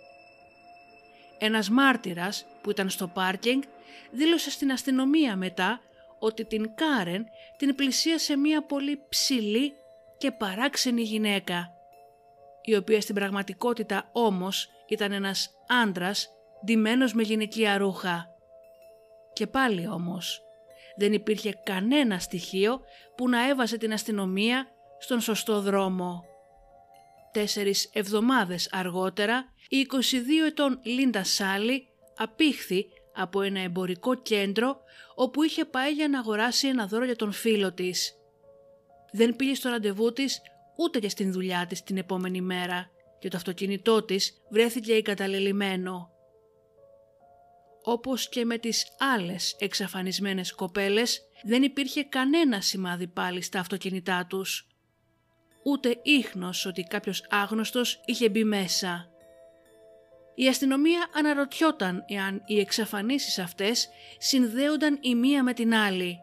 Ένας 1.38 1.70
μάρτυρας 1.70 2.46
που 2.62 2.70
ήταν 2.70 2.90
στο 2.90 3.08
πάρκινγκ 3.08 3.64
δήλωσε 4.12 4.52
στην 4.52 4.72
αστυνομία 4.72 5.36
μετά 5.36 5.82
ότι 6.20 6.46
την 6.46 6.72
Κάρεν 6.76 7.26
την 7.58 7.76
πλησίασε 7.76 8.38
μία 8.38 8.66
πολύ 8.66 9.02
ψηλή 9.10 9.74
και 10.18 10.32
παράξενη 10.32 11.02
γυναίκα, 11.02 11.72
η 12.62 12.76
οποία 12.76 13.02
στην 13.02 13.16
πραγματικότητα 13.16 14.10
όμως 14.12 14.70
ήταν 14.88 15.12
ένας 15.12 15.50
άντρας 15.84 16.30
ντυμένος 16.66 17.14
με 17.14 17.24
γυναικεία 17.24 17.78
ρούχα. 17.78 18.28
Και 19.34 19.48
πάλι 19.48 19.88
όμως 19.88 20.42
δεν 20.96 21.14
υπήρχε 21.14 21.60
κανένα 21.64 22.20
στοιχείο 22.20 22.82
που 23.16 23.30
να 23.30 23.50
έβαζε 23.50 23.78
την 23.78 23.94
αστυνομία 23.94 24.68
στον 25.00 25.20
σωστό 25.20 25.62
δρόμο. 25.62 26.24
Τέσσερις 27.38 27.90
εβδομάδες 27.94 28.70
αργότερα 28.72 29.54
η 29.70 29.88
22 29.92 29.98
ετών 30.48 30.80
Λίντα 30.84 31.24
Σάλι 31.24 31.88
απήχθη 32.16 32.86
από 33.14 33.42
ένα 33.42 33.60
εμπορικό 33.60 34.16
κέντρο 34.16 34.78
όπου 35.16 35.44
είχε 35.44 35.66
πάει 35.66 35.92
για 35.92 36.08
να 36.08 36.20
αγοράσει 36.20 36.68
ένα 36.68 36.88
δώρο 36.88 37.06
για 37.06 37.16
τον 37.16 37.32
φίλο 37.32 37.74
της. 37.74 38.14
Δεν 39.12 39.36
πήγε 39.36 39.54
στο 39.54 39.70
ραντεβού 39.70 40.14
της 40.14 40.42
ούτε 40.78 41.00
και 41.00 41.10
στην 41.10 41.32
δουλειά 41.32 41.66
της 41.66 41.84
την 41.84 41.98
επόμενη 41.98 42.42
μέρα 42.42 42.90
και 43.20 43.28
το 43.28 43.38
αυτοκίνητό 43.38 44.04
της 44.04 44.34
βρέθηκε 44.50 44.94
εγκαταλελειμμένο. 44.94 46.10
Όπως 47.84 48.30
και 48.30 48.46
με 48.46 48.58
τις 48.58 48.86
άλλες 48.98 49.56
εξαφανισμένες 49.60 50.54
κοπέλες 50.56 51.22
δεν 51.44 51.64
υπήρχε 51.64 52.04
κανένα 52.04 52.62
σημάδι 52.62 53.08
πάλι 53.08 53.42
στα 53.42 53.60
αυτοκίνητά 53.60 54.26
τους. 54.30 54.68
Ούτε 55.68 56.00
ίχνος 56.02 56.66
ότι 56.66 56.84
κάποιος 56.84 57.26
άγνωστος 57.30 58.02
είχε 58.06 58.30
μπει 58.30 58.44
μέσα. 58.44 59.10
Η 60.36 60.48
αστυνομία 60.48 61.10
αναρωτιόταν 61.14 62.04
εάν 62.08 62.44
οι 62.46 62.60
εξαφανίσεις 62.60 63.40
αυτές 63.40 63.90
συνδέονταν 64.18 64.98
η 65.02 65.16
μία 65.16 65.44
με 65.44 65.54
την 65.54 65.74
άλλη. 65.74 66.20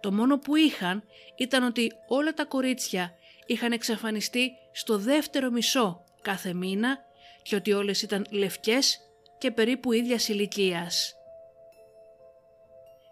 Το 0.00 0.12
μόνο 0.12 0.38
που 0.38 0.56
είχαν 0.56 1.02
ήταν 1.36 1.62
ότι 1.62 1.92
όλα 2.08 2.34
τα 2.34 2.44
κορίτσια 2.44 3.14
είχαν 3.46 3.72
εξαφανιστεί 3.72 4.52
στο 4.72 4.98
δεύτερο 4.98 5.50
μισό 5.50 6.04
κάθε 6.22 6.52
μήνα 6.52 6.98
και 7.42 7.56
ότι 7.56 7.72
όλες 7.72 8.02
ήταν 8.02 8.26
λευκές 8.30 8.98
και 9.38 9.50
περίπου 9.50 9.92
ίδιας 9.92 10.28
ηλικίας. 10.28 11.14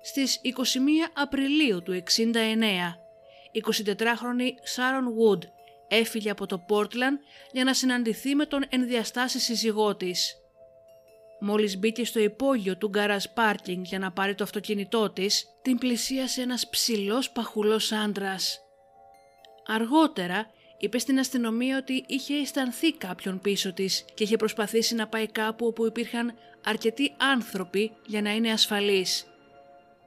Στις 0.02 0.40
21 0.42 1.10
Απριλίου 1.14 1.82
του 1.82 1.92
69, 1.92 3.01
24χρονη 3.60 4.48
Σάρον 4.62 5.14
Wood 5.18 5.40
έφυγε 5.88 6.30
από 6.30 6.46
το 6.46 6.58
Πόρτλαν 6.58 7.20
για 7.52 7.64
να 7.64 7.74
συναντηθεί 7.74 8.34
με 8.34 8.46
τον 8.46 8.64
ενδιαστάση 8.68 9.38
σύζυγό 9.38 9.96
της. 9.96 10.36
Μόλις 11.40 11.78
μπήκε 11.78 12.04
στο 12.04 12.20
υπόγειο 12.20 12.76
του 12.76 12.88
γκαράζ 12.88 13.24
πάρκινγκ 13.34 13.84
για 13.84 13.98
να 13.98 14.12
πάρει 14.12 14.34
το 14.34 14.44
αυτοκίνητό 14.44 15.10
της, 15.10 15.46
την 15.62 15.78
πλησίασε 15.78 16.42
ένας 16.42 16.68
ψηλός 16.68 17.30
παχουλός 17.30 17.92
άντρας. 17.92 18.60
Αργότερα 19.66 20.46
είπε 20.78 20.98
στην 20.98 21.18
αστυνομία 21.18 21.76
ότι 21.78 22.04
είχε 22.06 22.34
αισθανθεί 22.34 22.92
κάποιον 22.92 23.40
πίσω 23.40 23.72
της 23.72 24.04
και 24.14 24.22
είχε 24.22 24.36
προσπαθήσει 24.36 24.94
να 24.94 25.08
πάει 25.08 25.26
κάπου 25.26 25.66
όπου 25.66 25.86
υπήρχαν 25.86 26.34
αρκετοί 26.64 27.14
άνθρωποι 27.16 27.92
για 28.06 28.22
να 28.22 28.30
είναι 28.34 28.50
ασφαλής. 28.50 29.26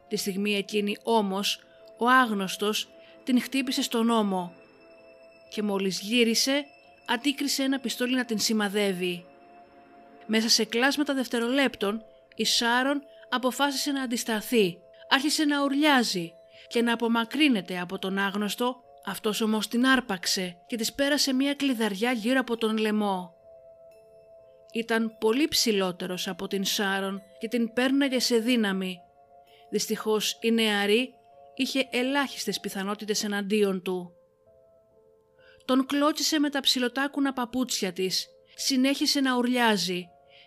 Τη 0.07 0.15
στιγμή 0.15 0.55
εκείνη 0.55 0.97
όμως, 1.03 1.63
ο 1.97 2.07
άγνωστος 2.07 2.94
την 3.25 3.41
χτύπησε 3.41 3.81
στον 3.81 4.09
ώμο 4.09 4.53
και 5.49 5.61
μόλις 5.61 5.99
γύρισε 5.99 6.65
αντίκρισε 7.05 7.63
ένα 7.63 7.79
πιστόλι 7.79 8.15
να 8.15 8.25
την 8.25 8.39
σημαδεύει. 8.39 9.25
Μέσα 10.25 10.49
σε 10.49 10.65
κλάσματα 10.65 11.13
δευτερολέπτων 11.13 12.05
η 12.35 12.45
Σάρον 12.45 13.01
αποφάσισε 13.29 13.91
να 13.91 14.01
αντισταθεί, 14.01 14.77
άρχισε 15.09 15.45
να 15.45 15.63
ουρλιάζει 15.63 16.31
και 16.67 16.81
να 16.81 16.93
απομακρύνεται 16.93 17.79
από 17.79 17.99
τον 17.99 18.17
άγνωστο, 18.17 18.75
αυτός 19.05 19.41
όμως 19.41 19.67
την 19.67 19.85
άρπαξε 19.85 20.57
και 20.67 20.75
της 20.75 20.93
πέρασε 20.93 21.33
μια 21.33 21.53
κλειδαριά 21.53 22.11
γύρω 22.11 22.39
από 22.39 22.57
τον 22.57 22.77
λαιμό. 22.77 23.33
Ήταν 24.73 25.17
πολύ 25.19 25.47
ψηλότερος 25.47 26.27
από 26.27 26.47
την 26.47 26.65
Σάρον 26.65 27.21
και 27.39 27.47
την 27.47 27.73
πέρναγε 27.73 28.19
σε 28.19 28.37
δύναμη. 28.37 28.99
Δυστυχώς 29.69 30.37
η 30.41 30.51
νεαρή 30.51 31.13
είχε 31.55 31.87
ελάχιστες 31.91 32.59
πιθανότητες 32.59 33.23
εναντίον 33.23 33.81
του. 33.81 34.11
Τον 35.65 35.85
κλώτσισε 35.85 36.39
με 36.39 36.49
τα 36.49 36.59
ψηλοτάκουνα 36.59 37.33
παπούτσια 37.33 37.93
της, 37.93 38.27
συνέχισε 38.55 39.19
να 39.19 39.37
ουρλιάζει 39.37 40.05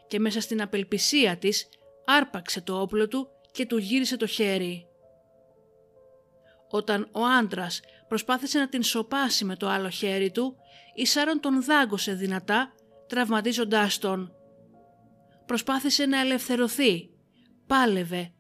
και 0.09 0.19
μέσα 0.19 0.41
στην 0.41 0.63
απελπισία 0.63 1.37
της 1.37 1.69
άρπαξε 2.05 2.61
το 2.61 2.81
όπλο 2.81 3.09
του 3.09 3.29
και 3.53 3.67
του 3.67 3.79
γύρισε 3.79 4.17
το 4.17 4.27
χέρι. 4.27 4.87
Όταν 6.71 7.09
ο 7.13 7.25
άντρας 7.25 7.81
προσπάθησε 8.09 8.59
να 8.59 8.69
την 8.69 8.83
σοπάσει 8.83 9.45
με 9.45 9.57
το 9.57 9.69
άλλο 9.69 9.89
χέρι 9.89 10.31
του, 10.31 10.57
η 10.95 11.07
Σάρον 11.07 11.41
τον 11.41 11.63
δάγκωσε 11.63 12.13
δυνατά, 12.13 12.75
τραυματίζοντάς 13.07 13.99
τον. 13.99 14.33
Προσπάθησε 15.47 16.07
να 16.07 16.21
ελευθερωθεί. 16.21 17.11
Πάλευε. 17.67 18.33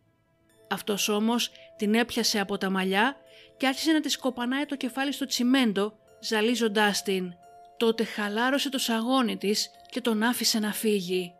Αυτός 0.70 1.08
όμως 1.08 1.50
την 1.78 1.94
έπιασε 1.94 2.40
από 2.40 2.58
τα 2.58 2.70
μαλλιά 2.70 3.16
και 3.56 3.66
άρχισε 3.66 3.92
να 3.92 4.00
της 4.00 4.16
κοπανάει 4.16 4.66
το 4.66 4.76
κεφάλι 4.76 5.12
στο 5.12 5.26
τσιμέντο, 5.26 5.98
ζαλίζοντάς 6.20 7.02
την. 7.02 7.32
Τότε 7.76 8.04
χαλάρωσε 8.04 8.68
το 8.68 8.78
σαγόνι 8.78 9.36
της 9.36 9.70
και 9.90 10.00
τον 10.00 10.22
άφησε 10.22 10.58
να 10.58 10.72
φύγει. 10.72 11.34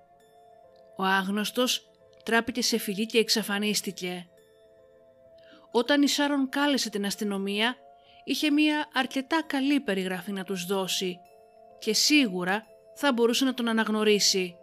Ο 0.97 1.05
άγνωστος 1.05 1.91
τράπηκε 2.25 2.63
σε 2.63 2.79
φυγή 2.79 3.07
και 3.07 3.19
εξαφανίστηκε. 3.19 4.29
Όταν 5.71 6.03
η 6.03 6.09
Σάρον 6.09 6.49
κάλεσε 6.49 6.91
την 6.91 7.07
αστυνομία, 7.07 7.77
είχε 8.25 8.51
μία 8.51 8.89
αρκετά 8.95 9.43
καλή 9.47 9.81
περιγραφή 9.81 10.33
να 10.33 10.45
τους 10.45 10.67
δώσει 10.67 11.19
και 11.79 11.95
σίγουρα 11.95 12.67
θα 12.95 13.13
μπορούσε 13.13 13.45
να 13.45 13.55
τον 13.55 13.69
αναγνωρίσει. 13.69 14.58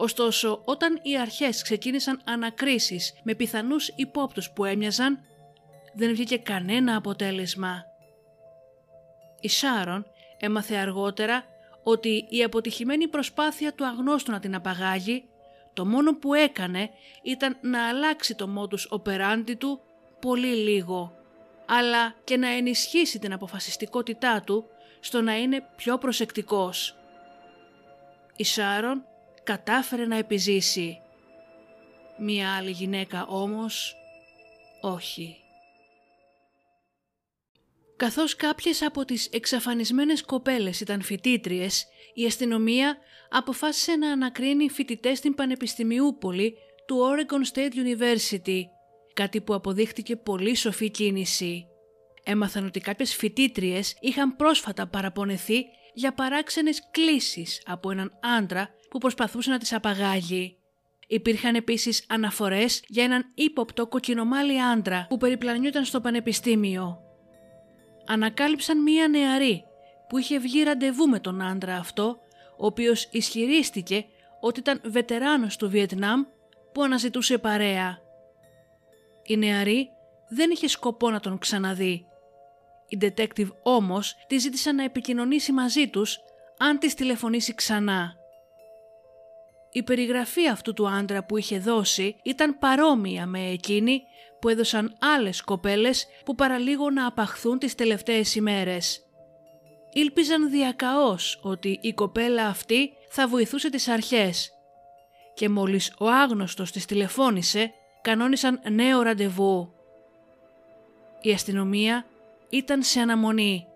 Ωστόσο, 0.00 0.62
όταν 0.64 1.00
οι 1.02 1.18
αρχές 1.18 1.62
ξεκίνησαν 1.62 2.20
ανακρίσεις 2.24 3.14
με 3.22 3.34
πιθανούς 3.34 3.88
υπόπτους 3.88 4.50
που 4.50 4.64
έμοιαζαν, 4.64 5.18
δεν 5.94 6.10
βγήκε 6.10 6.38
κανένα 6.38 6.96
αποτέλεσμα. 6.96 7.84
Η 9.40 9.48
Σάρον 9.48 10.06
έμαθε 10.38 10.76
αργότερα 10.76 11.44
ότι 11.82 12.26
η 12.28 12.42
αποτυχημένη 12.42 13.08
προσπάθεια 13.08 13.74
του 13.74 13.86
αγνώστου 13.86 14.30
να 14.30 14.40
την 14.40 14.54
απαγάγει, 14.54 15.24
το 15.72 15.86
μόνο 15.86 16.16
που 16.16 16.34
έκανε 16.34 16.90
ήταν 17.22 17.56
να 17.60 17.88
αλλάξει 17.88 18.34
το 18.34 18.48
modus 18.58 18.98
operandi 18.98 19.56
του 19.58 19.80
πολύ 20.20 20.54
λίγο, 20.54 21.12
αλλά 21.66 22.14
και 22.24 22.36
να 22.36 22.48
ενισχύσει 22.48 23.18
την 23.18 23.32
αποφασιστικότητά 23.32 24.42
του 24.42 24.64
στο 25.00 25.20
να 25.20 25.36
είναι 25.36 25.68
πιο 25.76 25.98
προσεκτικός. 25.98 26.96
Η 28.36 28.44
Σάρον 28.44 29.04
κατάφερε 29.48 30.06
να 30.06 30.16
επιζήσει. 30.16 30.98
Μία 32.18 32.56
άλλη 32.56 32.70
γυναίκα 32.70 33.26
όμως 33.26 33.94
όχι. 34.80 35.36
Καθώς 37.96 38.36
κάποιες 38.36 38.82
από 38.82 39.04
τις 39.04 39.26
εξαφανισμένες 39.26 40.22
κοπέλες 40.22 40.80
ήταν 40.80 41.02
φοιτήτριες, 41.02 41.86
η 42.14 42.26
αστυνομία 42.26 42.96
αποφάσισε 43.30 43.96
να 43.96 44.10
ανακρίνει 44.12 44.70
φοιτητές 44.70 45.18
στην 45.18 45.34
Πανεπιστημιούπολη 45.34 46.54
του 46.86 46.98
Oregon 47.10 47.56
State 47.56 47.72
University, 47.72 48.60
κάτι 49.14 49.40
που 49.40 49.54
αποδείχτηκε 49.54 50.16
πολύ 50.16 50.54
σοφή 50.54 50.90
κίνηση. 50.90 51.67
Έμαθαν 52.30 52.66
ότι 52.66 52.80
κάποιες 52.80 53.14
φοιτήτριες 53.14 53.96
είχαν 54.00 54.36
πρόσφατα 54.36 54.86
παραπονεθεί 54.86 55.64
για 55.94 56.12
παράξενες 56.14 56.88
κλήσεις 56.90 57.62
από 57.66 57.90
έναν 57.90 58.18
άντρα 58.38 58.68
που 58.90 58.98
προσπαθούσε 58.98 59.50
να 59.50 59.58
τις 59.58 59.72
απαγάγει. 59.72 60.56
Υπήρχαν 61.06 61.54
επίσης 61.54 62.04
αναφορές 62.08 62.82
για 62.86 63.04
έναν 63.04 63.24
ύποπτο 63.34 63.86
κοκκινομάλι 63.86 64.62
άντρα 64.62 65.06
που 65.08 65.16
περιπλανιόταν 65.16 65.84
στο 65.84 66.00
πανεπιστήμιο. 66.00 66.98
Ανακάλυψαν 68.06 68.82
μία 68.82 69.08
νεαρή 69.08 69.64
που 70.08 70.18
είχε 70.18 70.38
βγει 70.38 70.62
ραντεβού 70.62 71.08
με 71.08 71.20
τον 71.20 71.42
άντρα 71.42 71.76
αυτό, 71.76 72.18
ο 72.58 72.66
οποίος 72.66 73.08
ισχυρίστηκε 73.10 74.04
ότι 74.40 74.60
ήταν 74.60 74.80
βετεράνος 74.84 75.56
του 75.56 75.70
Βιετνάμ 75.70 76.22
που 76.72 76.82
αναζητούσε 76.82 77.38
παρέα. 77.38 77.98
Η 79.26 79.36
νεαρή 79.36 79.88
δεν 80.28 80.50
είχε 80.50 80.68
σκοπό 80.68 81.10
να 81.10 81.20
τον 81.20 81.38
ξαναδεί. 81.38 82.07
Η 82.88 82.98
detective 83.00 83.48
όμως 83.62 84.14
τη 84.26 84.38
ζήτησαν 84.38 84.74
να 84.74 84.84
επικοινωνήσει 84.84 85.52
μαζί 85.52 85.88
τους 85.88 86.18
αν 86.58 86.78
της 86.78 86.94
τηλεφωνήσει 86.94 87.54
ξανά. 87.54 88.16
Η 89.72 89.82
περιγραφή 89.82 90.48
αυτού 90.48 90.72
του 90.72 90.88
άντρα 90.88 91.24
που 91.24 91.36
είχε 91.36 91.58
δώσει 91.58 92.16
ήταν 92.22 92.58
παρόμοια 92.58 93.26
με 93.26 93.50
εκείνη 93.50 94.02
που 94.40 94.48
έδωσαν 94.48 94.96
άλλες 95.00 95.42
κοπέλες 95.42 96.06
που 96.24 96.34
παραλίγο 96.34 96.90
να 96.90 97.06
απαχθούν 97.06 97.58
τις 97.58 97.74
τελευταίες 97.74 98.34
ημέρες. 98.34 99.02
Ήλπιζαν 99.92 100.50
διακαώς 100.50 101.40
ότι 101.42 101.78
η 101.82 101.92
κοπέλα 101.92 102.46
αυτή 102.46 102.92
θα 103.08 103.28
βοηθούσε 103.28 103.70
τις 103.70 103.88
αρχές 103.88 104.50
και 105.34 105.48
μόλις 105.48 105.94
ο 105.98 106.08
άγνωστος 106.08 106.72
της 106.72 106.84
τηλεφώνησε 106.84 107.72
κανόνισαν 108.02 108.60
νέο 108.70 109.02
ραντεβού. 109.02 109.72
Η 111.20 111.32
αστυνομία 111.32 112.06
ήταν 112.48 112.82
σε 112.82 113.00
αναμονή. 113.00 113.66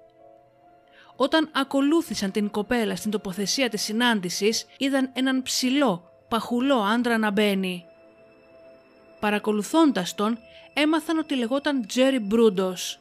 Όταν 1.17 1.51
ακολούθησαν 1.53 2.31
την 2.31 2.51
κοπέλα 2.51 2.97
στην 2.97 3.11
τοποθεσία 3.11 3.69
της 3.69 3.83
συνάντησης 3.83 4.67
είδαν 4.77 5.11
έναν 5.13 5.43
ψηλό, 5.43 6.11
παχουλό 6.29 6.77
άντρα 6.77 7.19
να 7.19 7.31
μπαίνει. 7.31 7.85
Παρακολουθώντας 9.21 10.15
τον 10.15 10.39
έμαθαν 10.75 11.19
ότι 11.19 11.35
λεγόταν 11.35 11.87
Τζέρι 11.87 12.19
Μπρούντος. 12.19 12.99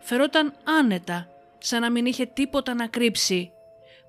Φερόταν 0.00 0.54
άνετα, 0.64 1.28
σαν 1.58 1.80
να 1.80 1.90
μην 1.90 2.06
είχε 2.06 2.26
τίποτα 2.26 2.74
να 2.74 2.86
κρύψει, 2.86 3.52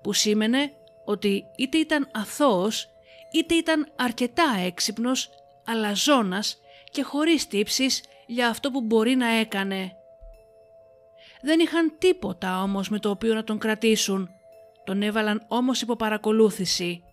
που 0.01 0.13
σήμαινε 0.13 0.71
ότι 1.05 1.45
είτε 1.57 1.77
ήταν 1.77 2.09
αθώος, 2.13 2.87
είτε 3.31 3.55
ήταν 3.55 3.91
αρκετά 3.95 4.55
έξυπνος, 4.65 5.29
αλλά 5.65 5.93
ζώνας 5.93 6.57
και 6.91 7.03
χωρίς 7.03 7.47
τύψεις 7.47 8.03
για 8.27 8.47
αυτό 8.47 8.71
που 8.71 8.81
μπορεί 8.81 9.15
να 9.15 9.27
έκανε. 9.27 9.95
Δεν 11.45 11.59
είχαν 11.59 11.95
τίποτα 11.97 12.61
όμως 12.61 12.89
με 12.89 12.99
το 12.99 13.09
οποίο 13.09 13.33
να 13.33 13.43
τον 13.43 13.57
κρατήσουν, 13.57 14.29
τον 14.83 15.01
έβαλαν 15.01 15.45
όμως 15.47 15.81
υπό 15.81 15.95
παρακολούθηση. 15.95 17.03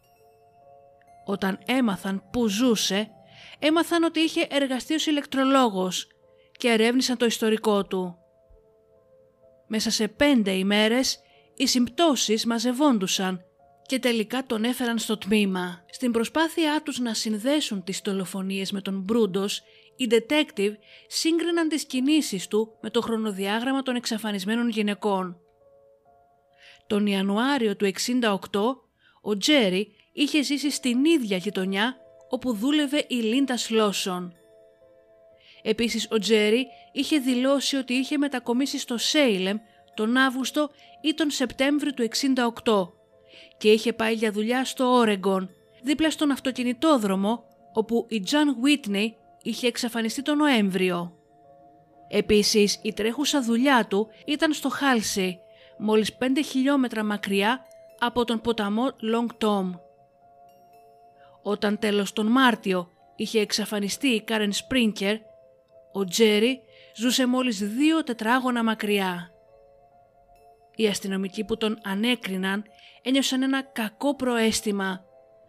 Όταν 1.24 1.58
έμαθαν 1.66 2.22
που 2.32 2.46
ζούσε, 2.48 3.10
έμαθαν 3.58 4.02
ότι 4.02 4.20
είχε 4.20 4.46
εργαστεί 4.50 4.94
ως 4.94 5.06
ηλεκτρολόγος 5.06 6.06
και 6.52 6.68
ερεύνησαν 6.68 7.16
το 7.16 7.24
ιστορικό 7.24 7.86
του. 7.86 8.16
Μέσα 9.66 9.90
σε 9.90 10.08
πέντε 10.08 10.50
ημέρες 10.50 11.20
οι 11.56 11.66
συμπτώσεις 11.66 12.46
μαζευόντουσαν 12.46 13.40
και 13.86 13.98
τελικά 13.98 14.44
τον 14.46 14.64
έφεραν 14.64 14.98
στο 14.98 15.18
τμήμα. 15.18 15.84
Στην 15.90 16.12
προσπάθειά 16.12 16.82
τους 16.84 16.98
να 16.98 17.14
συνδέσουν 17.14 17.84
τις 17.84 18.00
δολοφονίες 18.04 18.72
με 18.72 18.80
τον 18.80 19.00
Μπρούντος, 19.00 19.62
οι 19.96 20.08
detective 20.10 20.72
σύγκριναν 21.06 21.68
τις 21.68 21.84
κινήσεις 21.84 22.46
του 22.46 22.78
με 22.80 22.90
το 22.90 23.00
χρονοδιάγραμμα 23.00 23.82
των 23.82 23.96
εξαφανισμένων 23.96 24.68
γυναικών. 24.68 25.36
Τον 26.86 27.06
Ιανουάριο 27.06 27.76
του 27.76 27.90
68, 28.20 28.38
ο 29.22 29.36
Τζέρι 29.36 29.94
είχε 30.12 30.42
ζήσει 30.42 30.70
στην 30.70 31.04
ίδια 31.04 31.36
γειτονιά 31.36 31.96
όπου 32.28 32.54
δούλευε 32.54 33.04
η 33.08 33.14
Λίντα 33.14 33.56
Σλόσον. 33.56 34.32
Επίσης 35.62 36.08
ο 36.10 36.18
Τζέρι 36.18 36.66
είχε 36.92 37.18
δηλώσει 37.18 37.76
ότι 37.76 37.94
είχε 37.94 38.18
μετακομίσει 38.18 38.78
στο 38.78 38.98
Σέιλεμ 38.98 39.56
τον 39.94 40.16
Αύγουστο 40.16 40.70
ή 41.02 41.14
τον 41.14 41.30
Σεπτέμβριο 41.30 41.94
του 41.94 42.08
68 42.64 42.88
και 43.58 43.70
είχε 43.72 43.92
πάει 43.92 44.14
για 44.14 44.32
δουλειά 44.32 44.64
στο 44.64 44.84
Όρεγκον, 44.84 45.50
δίπλα 45.82 46.10
στον 46.10 46.30
αυτοκινητόδρομο 46.30 47.44
όπου 47.72 48.06
η 48.08 48.20
Τζαν 48.20 48.56
Βίτνεϊ 48.60 49.16
είχε 49.42 49.66
εξαφανιστεί 49.66 50.22
τον 50.22 50.36
Νοέμβριο. 50.36 51.16
Επίσης 52.08 52.80
η 52.82 52.92
τρέχουσα 52.92 53.42
δουλειά 53.42 53.86
του 53.86 54.08
ήταν 54.26 54.52
στο 54.52 54.68
Χάλσι, 54.68 55.38
μόλις 55.78 56.16
5 56.20 56.24
χιλιόμετρα 56.44 57.04
μακριά 57.04 57.60
από 57.98 58.24
τον 58.24 58.40
ποταμό 58.40 58.86
Long 58.86 59.44
Tom. 59.44 59.70
Όταν 61.42 61.78
τέλος 61.78 62.12
τον 62.12 62.26
Μάρτιο 62.26 62.88
είχε 63.16 63.40
εξαφανιστεί 63.40 64.08
η 64.08 64.22
Κάρεν 64.22 64.52
Σπρίνκερ, 64.52 65.16
ο 65.92 66.04
Τζέρι 66.04 66.60
ζούσε 66.96 67.26
μόλις 67.26 67.58
δύο 67.58 68.04
τετράγωνα 68.04 68.64
μακριά. 68.64 69.30
Οι 70.76 70.86
αστυνομικοί 70.86 71.44
που 71.44 71.56
τον 71.56 71.78
ανέκριναν 71.82 72.64
ένιωσαν 73.02 73.42
ένα 73.42 73.62
κακό 73.62 74.14
προέστημα, 74.14 75.04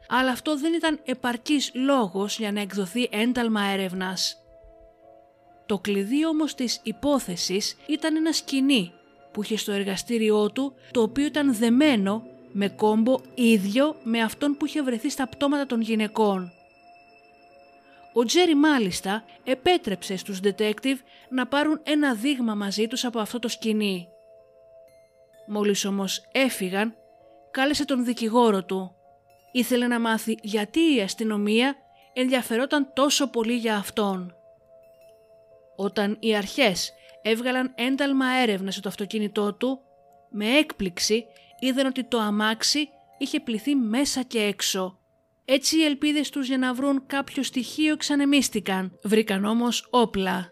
αλλά 0.08 0.32
αυτό 0.32 0.58
δεν 0.58 0.74
ήταν 0.74 1.00
επαρκής 1.06 1.72
λόγος 1.74 2.38
για 2.38 2.52
να 2.52 2.62
εκδοθεί 2.62 3.10
ένταλμα 3.12 3.62
έρευνας. 3.62 4.38
Το 5.66 5.80
κλειδί 5.80 6.26
όμως 6.26 6.56
της 6.56 6.80
υπόθεσης 6.84 7.78
ήταν 7.88 8.16
ένα 8.16 8.32
σκηνή 8.32 8.92
που 9.32 9.44
είχε 9.44 9.58
στο 9.58 9.72
εργαστήριό 9.72 10.52
του 10.52 10.74
το 10.92 11.02
οποίο 11.02 11.26
ήταν 11.26 11.56
δεμένο 11.56 12.24
με 12.52 12.70
κόμπο 12.70 13.20
ίδιο 13.34 13.96
με 14.04 14.22
αυτόν 14.22 14.58
που 14.58 14.66
είχε 14.66 14.82
βρεθεί 14.82 15.10
στα 15.10 15.28
πτώματα 15.28 15.66
των 15.66 15.82
γυναικών. 15.82 16.52
Ο 18.14 18.24
Τζέρι 18.24 18.56
μάλιστα 18.56 19.24
επέτρεψε 19.44 20.18
στους 20.18 20.40
detective 20.44 20.98
να 21.30 21.48
πάρουν 21.48 21.80
ένα 21.84 22.14
δείγμα 22.14 22.56
μαζί 22.56 22.88
τους 22.88 23.06
από 23.06 23.20
αυτό 23.20 23.40
το 23.40 23.48
σκηνή. 23.48 24.08
Μόλις 25.48 25.86
όμως 25.86 26.26
έφυγαν, 26.32 26.96
κάλεσε 27.52 27.86
τον 27.86 28.06
δικηγόρο 28.06 28.64
του. 28.64 28.96
Ήθελε 29.56 29.88
να 29.88 30.00
μάθει 30.00 30.38
γιατί 30.42 30.96
η 30.96 31.02
αστυνομία 31.02 31.76
ενδιαφερόταν 32.14 32.92
τόσο 32.94 33.30
πολύ 33.30 33.54
για 33.54 33.76
αυτόν. 33.76 34.36
Όταν 35.76 36.18
οι 36.20 36.36
αρχές 36.36 36.94
έβγαλαν 37.22 37.74
ένταλμα 37.76 38.26
έρευνα 38.26 38.72
στο 38.72 38.88
αυτοκίνητό 38.88 39.54
του, 39.54 39.80
με 40.30 40.58
έκπληξη 40.58 41.26
είδαν 41.60 41.86
ότι 41.86 42.04
το 42.04 42.18
αμάξι 42.18 42.90
είχε 43.18 43.40
πληθεί 43.40 43.76
μέσα 43.76 44.22
και 44.22 44.40
έξω. 44.40 44.98
Έτσι 45.46 45.78
οι 45.78 45.84
ελπίδες 45.84 46.30
τους 46.30 46.48
για 46.48 46.58
να 46.58 46.74
βρουν 46.74 47.06
κάποιο 47.06 47.44
στοιχείο 47.44 47.98
ξανεμίστηκαν, 47.98 49.00
βρήκαν 49.04 49.46
όμως 49.46 49.88
όπλα. 49.90 50.52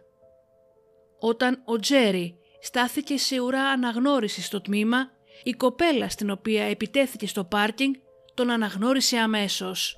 Όταν 1.20 1.62
ο 1.66 1.80
Τζέρι 1.80 2.38
στάθηκε 2.62 3.18
σε 3.18 3.40
ουρά 3.40 3.64
αναγνώρισης 3.64 4.46
στο 4.46 4.62
τμήμα, 4.62 5.10
η 5.44 5.52
κοπέλα 5.52 6.10
στην 6.10 6.30
οποία 6.30 6.64
επιτέθηκε 6.64 7.28
στο 7.28 7.44
πάρκινγκ 7.44 7.94
τον 8.42 8.50
αναγνώρισε 8.50 9.18
αμέσως. 9.18 9.98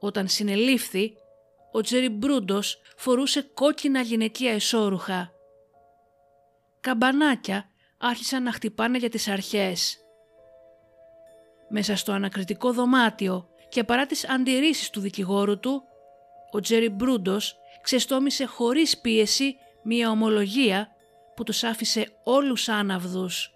Όταν 0.00 0.28
συνελήφθη, 0.28 1.12
ο 1.72 1.80
Τζέρι 1.80 2.08
Μπρούντος 2.08 2.80
φορούσε 2.96 3.42
κόκκινα 3.54 4.00
γυναικεία 4.00 4.52
εσώρουχα. 4.52 5.32
Καμπανάκια 6.80 7.70
άρχισαν 7.98 8.42
να 8.42 8.52
χτυπάνε 8.52 8.98
για 8.98 9.08
τις 9.08 9.28
αρχές. 9.28 9.98
Μέσα 11.68 11.96
στο 11.96 12.12
ανακριτικό 12.12 12.72
δωμάτιο 12.72 13.48
και 13.68 13.84
παρά 13.84 14.06
τις 14.06 14.28
αντιρρήσεις 14.28 14.90
του 14.90 15.00
δικηγόρου 15.00 15.58
του, 15.58 15.82
ο 16.50 16.60
Τζέρι 16.60 16.88
Μπρούντος 16.88 17.56
ξεστόμησε 17.82 18.44
χωρίς 18.44 18.98
πίεση 18.98 19.56
μία 19.82 20.10
ομολογία 20.10 20.88
που 21.36 21.42
τους 21.42 21.64
άφησε 21.64 22.12
όλους 22.24 22.68
άναυδους. 22.68 23.52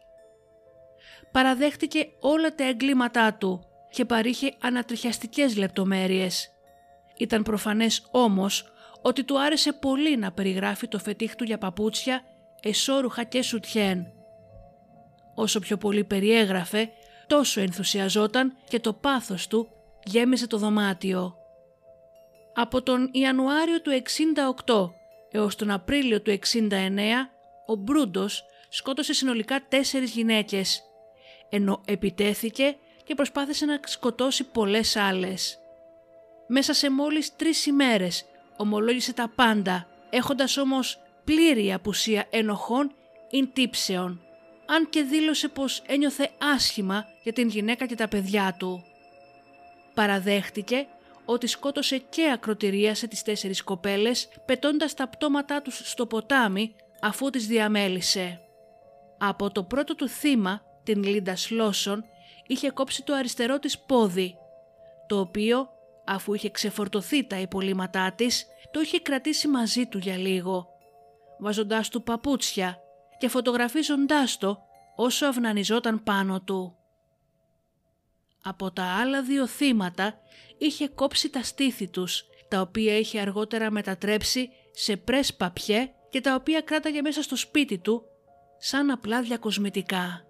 Παραδέχτηκε 1.35 2.09
όλα 2.20 2.55
τα 2.55 2.64
εγκλήματά 2.64 3.35
του 3.35 3.64
και 3.90 4.05
παρήχε 4.05 4.55
ανατριχιαστικές 4.61 5.57
λεπτομέρειες. 5.57 6.51
Ήταν 7.16 7.42
προφανές 7.42 8.09
όμως 8.11 8.73
ότι 9.03 9.25
του 9.25 9.40
άρεσε 9.40 9.73
πολύ 9.73 10.16
να 10.16 10.33
περιγράφει 10.33 10.88
το 10.88 10.99
φετίχ 10.99 11.35
του 11.35 11.44
για 11.44 11.59
παπούτσια, 11.59 12.23
εσώρουχα 12.62 13.25
και 13.25 13.42
σουτιέν. 13.42 14.07
Όσο 15.35 15.59
πιο 15.61 15.77
πολύ 15.77 16.05
περιέγραφε, 16.05 16.90
τόσο 17.27 17.61
ενθουσιαζόταν 17.61 18.57
και 18.68 18.81
το 18.81 18.92
πάθος 18.92 19.47
του 19.47 19.68
γέμιζε 20.05 20.47
το 20.47 20.59
δωμάτιο. 20.59 21.35
Από 22.55 22.83
τον 22.83 23.09
Ιανουάριο 23.12 23.81
του 23.81 23.90
68 24.64 24.90
έως 25.31 25.57
τον 25.57 25.70
Απρίλιο 25.70 26.20
του 26.20 26.38
69, 26.53 26.70
ο 27.66 27.75
Μπρούντος 27.75 28.44
σκότωσε 28.68 29.12
συνολικά 29.12 29.66
τέσσερις 29.68 30.11
γυναίκες, 30.11 30.83
ενώ 31.49 31.81
επιτέθηκε 31.85 32.77
και 33.05 33.15
προσπάθησε 33.15 33.65
να 33.65 33.81
σκοτώσει 33.85 34.45
πολλές 34.45 34.97
άλλες. 34.97 35.59
Μέσα 36.47 36.73
σε 36.73 36.91
μόλις 36.91 37.37
τρεις 37.37 37.67
ημέρες 37.67 38.25
ομολόγησε 38.57 39.13
τα 39.13 39.33
πάντα, 39.35 39.87
έχοντας 40.11 40.57
όμως 40.57 40.99
πλήρη 41.25 41.73
απουσία 41.73 42.27
ενοχών 42.31 42.95
ή 43.31 43.47
τύψεων, 43.47 44.21
αν 44.67 44.89
και 44.89 45.03
δήλωσε 45.03 45.49
πως 45.49 45.83
ένιωθε 45.87 46.31
άσχημα 46.55 47.05
για 47.23 47.33
την 47.33 47.49
γυναίκα 47.49 47.87
και 47.87 47.95
τα 47.95 48.09
παιδιά 48.09 48.57
του. 48.59 48.85
Παραδέχτηκε 49.95 50.87
ότι 51.25 51.47
σκότωσε 51.47 51.99
και 51.99 52.31
ακροτηρίασε 52.33 53.07
τις 53.07 53.23
τέσσερις 53.23 53.63
κοπέλες 53.63 54.29
πετώντας 54.45 54.95
τα 54.95 55.09
πτώματά 55.09 55.63
τους 55.63 55.81
στο 55.85 56.07
ποτάμι 56.07 56.75
αφού 57.01 57.31
τις 57.31 57.47
διαμέλησε. 57.47 58.41
Από 59.19 59.51
το 59.51 59.63
πρώτο 59.63 59.95
του 59.95 60.09
θύμα, 60.09 60.63
την 60.85 61.03
Λίντα 61.05 61.37
Σλόσον, 61.37 62.05
είχε 62.47 62.70
κόψει 62.70 63.03
το 63.03 63.14
αριστερό 63.14 63.59
της 63.59 63.79
πόδι, 63.79 64.37
το 65.07 65.20
οποίο 65.20 65.68
αφού 66.05 66.35
είχε 66.35 66.51
ξεφορτωθεί 66.51 67.27
τα 67.27 67.38
υπολείμματά 67.38 68.12
της, 68.12 68.47
το 68.70 68.81
είχε 68.81 69.01
κρατήσει 69.01 69.49
μαζί 69.49 69.87
του 69.87 69.99
για 69.99 70.16
λίγο, 70.16 70.68
βάζοντάς 71.38 71.88
του 71.88 72.03
παπούτσια 72.03 72.79
και 73.18 73.29
φωτογραφίζοντάς 73.29 74.38
το 74.38 74.59
όσο 74.97 75.27
αυνανιζόταν 75.27 76.03
πάνω 76.03 76.40
του. 76.40 76.77
Από 78.42 78.70
τα 78.73 78.85
άλλα 78.85 79.23
δύο 79.23 79.47
θύματα 79.47 80.18
είχε 80.59 80.88
κόψει 80.88 81.31
τα 81.31 81.42
στήθη 81.42 81.88
τους, 81.88 82.25
τα 82.49 82.61
οποία 82.61 82.99
είχε 82.99 83.20
αργότερα 83.20 83.70
μετατρέψει 83.70 84.51
σε 84.70 84.97
πρες 84.97 85.35
παπιέ 85.35 85.90
και 86.11 86.20
τα 86.20 86.35
οποία 86.35 86.61
κράταγε 86.61 87.03
μέσα 87.03 87.23
στο 87.23 87.37
σπίτι 87.37 87.79
του 87.79 88.03
σαν 88.59 88.90
απλά 88.90 89.23
διακοσμητικά. 89.23 90.25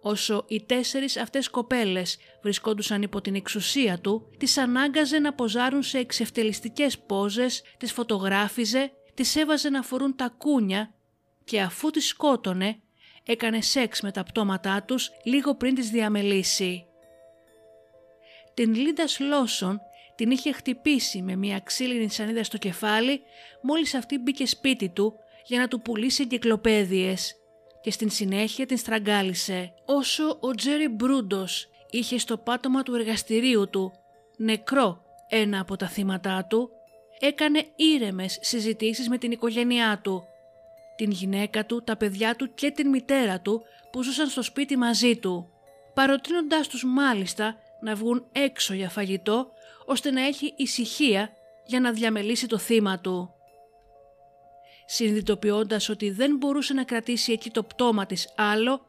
Όσο 0.00 0.44
οι 0.48 0.62
τέσσερις 0.62 1.16
αυτές 1.16 1.48
κοπέλες 1.48 2.18
βρισκόντουσαν 2.42 3.02
υπό 3.02 3.20
την 3.20 3.34
εξουσία 3.34 3.98
του, 3.98 4.30
τις 4.38 4.58
ανάγκαζε 4.58 5.18
να 5.18 5.34
ποζάρουν 5.34 5.82
σε 5.82 5.98
εξευτελιστικές 5.98 6.98
πόζες, 6.98 7.62
τις 7.76 7.92
φωτογράφιζε, 7.92 8.92
τις 9.14 9.36
έβαζε 9.36 9.70
να 9.70 9.82
φορούν 9.82 10.16
τα 10.16 10.34
κούνια 10.38 10.94
και 11.44 11.60
αφού 11.60 11.90
τις 11.90 12.06
σκότωνε, 12.06 12.80
έκανε 13.24 13.60
σεξ 13.60 14.00
με 14.00 14.10
τα 14.10 14.22
πτώματά 14.22 14.82
τους 14.82 15.10
λίγο 15.24 15.54
πριν 15.54 15.74
τις 15.74 15.90
διαμελήσει. 15.90 16.86
Την 18.54 18.74
Λίντα 18.74 19.04
Λόσον 19.18 19.80
την 20.14 20.30
είχε 20.30 20.52
χτυπήσει 20.52 21.22
με 21.22 21.36
μια 21.36 21.60
ξύλινη 21.60 22.10
σανίδα 22.10 22.44
στο 22.44 22.58
κεφάλι 22.58 23.20
μόλις 23.62 23.94
αυτή 23.94 24.18
μπήκε 24.18 24.46
σπίτι 24.46 24.88
του 24.88 25.14
για 25.46 25.58
να 25.58 25.68
του 25.68 25.80
πουλήσει 25.80 26.22
εγκυκλοπαίδειες 26.22 27.34
και 27.80 27.90
στην 27.90 28.10
συνέχεια 28.10 28.66
την 28.66 28.76
στραγγάλισε 28.76 29.72
όσο 29.84 30.36
ο 30.40 30.54
Τζέρι 30.54 30.88
Μπρούντος 30.88 31.68
είχε 31.90 32.18
στο 32.18 32.38
πάτωμα 32.38 32.82
του 32.82 32.94
εργαστηρίου 32.94 33.68
του 33.68 33.92
νεκρό 34.36 35.02
ένα 35.28 35.60
από 35.60 35.76
τα 35.76 35.88
θύματα 35.88 36.44
του 36.44 36.70
έκανε 37.18 37.64
ήρεμες 37.76 38.38
συζητήσεις 38.40 39.08
με 39.08 39.18
την 39.18 39.30
οικογένειά 39.30 40.00
του 40.02 40.24
την 40.96 41.10
γυναίκα 41.10 41.66
του, 41.66 41.82
τα 41.84 41.96
παιδιά 41.96 42.36
του 42.36 42.54
και 42.54 42.70
την 42.70 42.88
μητέρα 42.88 43.40
του 43.40 43.62
που 43.90 44.02
ζούσαν 44.02 44.28
στο 44.28 44.42
σπίτι 44.42 44.76
μαζί 44.76 45.16
του 45.16 45.52
παροτρύνοντάς 45.94 46.68
τους 46.68 46.84
μάλιστα 46.84 47.56
να 47.80 47.94
βγουν 47.94 48.26
έξω 48.32 48.74
για 48.74 48.88
φαγητό 48.88 49.50
ώστε 49.86 50.10
να 50.10 50.26
έχει 50.26 50.54
ησυχία 50.56 51.30
για 51.66 51.80
να 51.80 51.92
διαμελήσει 51.92 52.46
το 52.46 52.58
θύμα 52.58 53.00
του. 53.00 53.34
Συνειδητοποιώντας 54.90 55.88
ότι 55.88 56.10
δεν 56.10 56.36
μπορούσε 56.36 56.74
να 56.74 56.84
κρατήσει 56.84 57.32
εκεί 57.32 57.50
το 57.50 57.62
πτώμα 57.62 58.06
της 58.06 58.32
άλλο, 58.36 58.86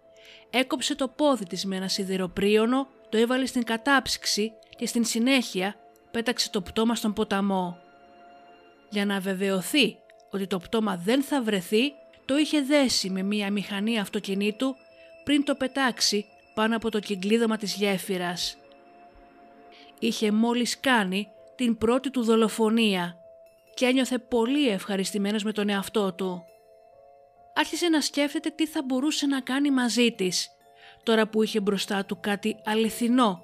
έκοψε 0.49 0.95
το 0.95 1.07
πόδι 1.07 1.45
της 1.45 1.65
με 1.65 1.75
ένα 1.75 1.87
σιδηροπρίωνο, 1.87 2.87
το 3.09 3.17
έβαλε 3.17 3.45
στην 3.45 3.63
κατάψυξη 3.63 4.51
και 4.77 4.85
στην 4.85 5.05
συνέχεια 5.05 5.75
πέταξε 6.11 6.49
το 6.49 6.61
πτώμα 6.61 6.95
στον 6.95 7.13
ποταμό. 7.13 7.77
Για 8.89 9.05
να 9.05 9.19
βεβαιωθεί 9.19 9.97
ότι 10.31 10.47
το 10.47 10.59
πτώμα 10.59 10.97
δεν 10.97 11.23
θα 11.23 11.41
βρεθεί, 11.41 11.93
το 12.25 12.37
είχε 12.37 12.61
δέσει 12.61 13.09
με 13.09 13.23
μία 13.23 13.51
μηχανή 13.51 13.99
αυτοκινήτου 13.99 14.75
πριν 15.23 15.43
το 15.43 15.55
πετάξει 15.55 16.25
πάνω 16.53 16.75
από 16.75 16.91
το 16.91 16.99
κυκλίδωμα 16.99 17.57
της 17.57 17.73
γέφυρας 17.75 18.57
είχε 19.99 20.31
μόλις 20.31 20.79
κάνει 20.79 21.27
την 21.55 21.77
πρώτη 21.77 22.09
του 22.09 22.23
δολοφονία 22.23 23.18
και 23.79 23.85
ένιωθε 23.85 24.19
πολύ 24.19 24.69
ευχαριστημένος 24.69 25.43
με 25.43 25.51
τον 25.51 25.69
εαυτό 25.69 26.13
του. 26.13 26.43
Άρχισε 27.53 27.89
να 27.89 28.01
σκέφτεται 28.01 28.49
τι 28.49 28.67
θα 28.67 28.83
μπορούσε 28.83 29.25
να 29.25 29.41
κάνει 29.41 29.71
μαζί 29.71 30.11
της, 30.11 30.49
τώρα 31.03 31.27
που 31.27 31.43
είχε 31.43 31.59
μπροστά 31.59 32.05
του 32.05 32.19
κάτι 32.19 32.55
αληθινό 32.65 33.41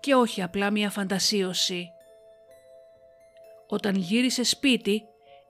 και 0.00 0.14
όχι 0.14 0.42
απλά 0.42 0.70
μια 0.70 0.90
φαντασίωση. 0.90 1.88
Όταν 3.68 3.94
γύρισε 3.94 4.42
σπίτι, 4.42 5.02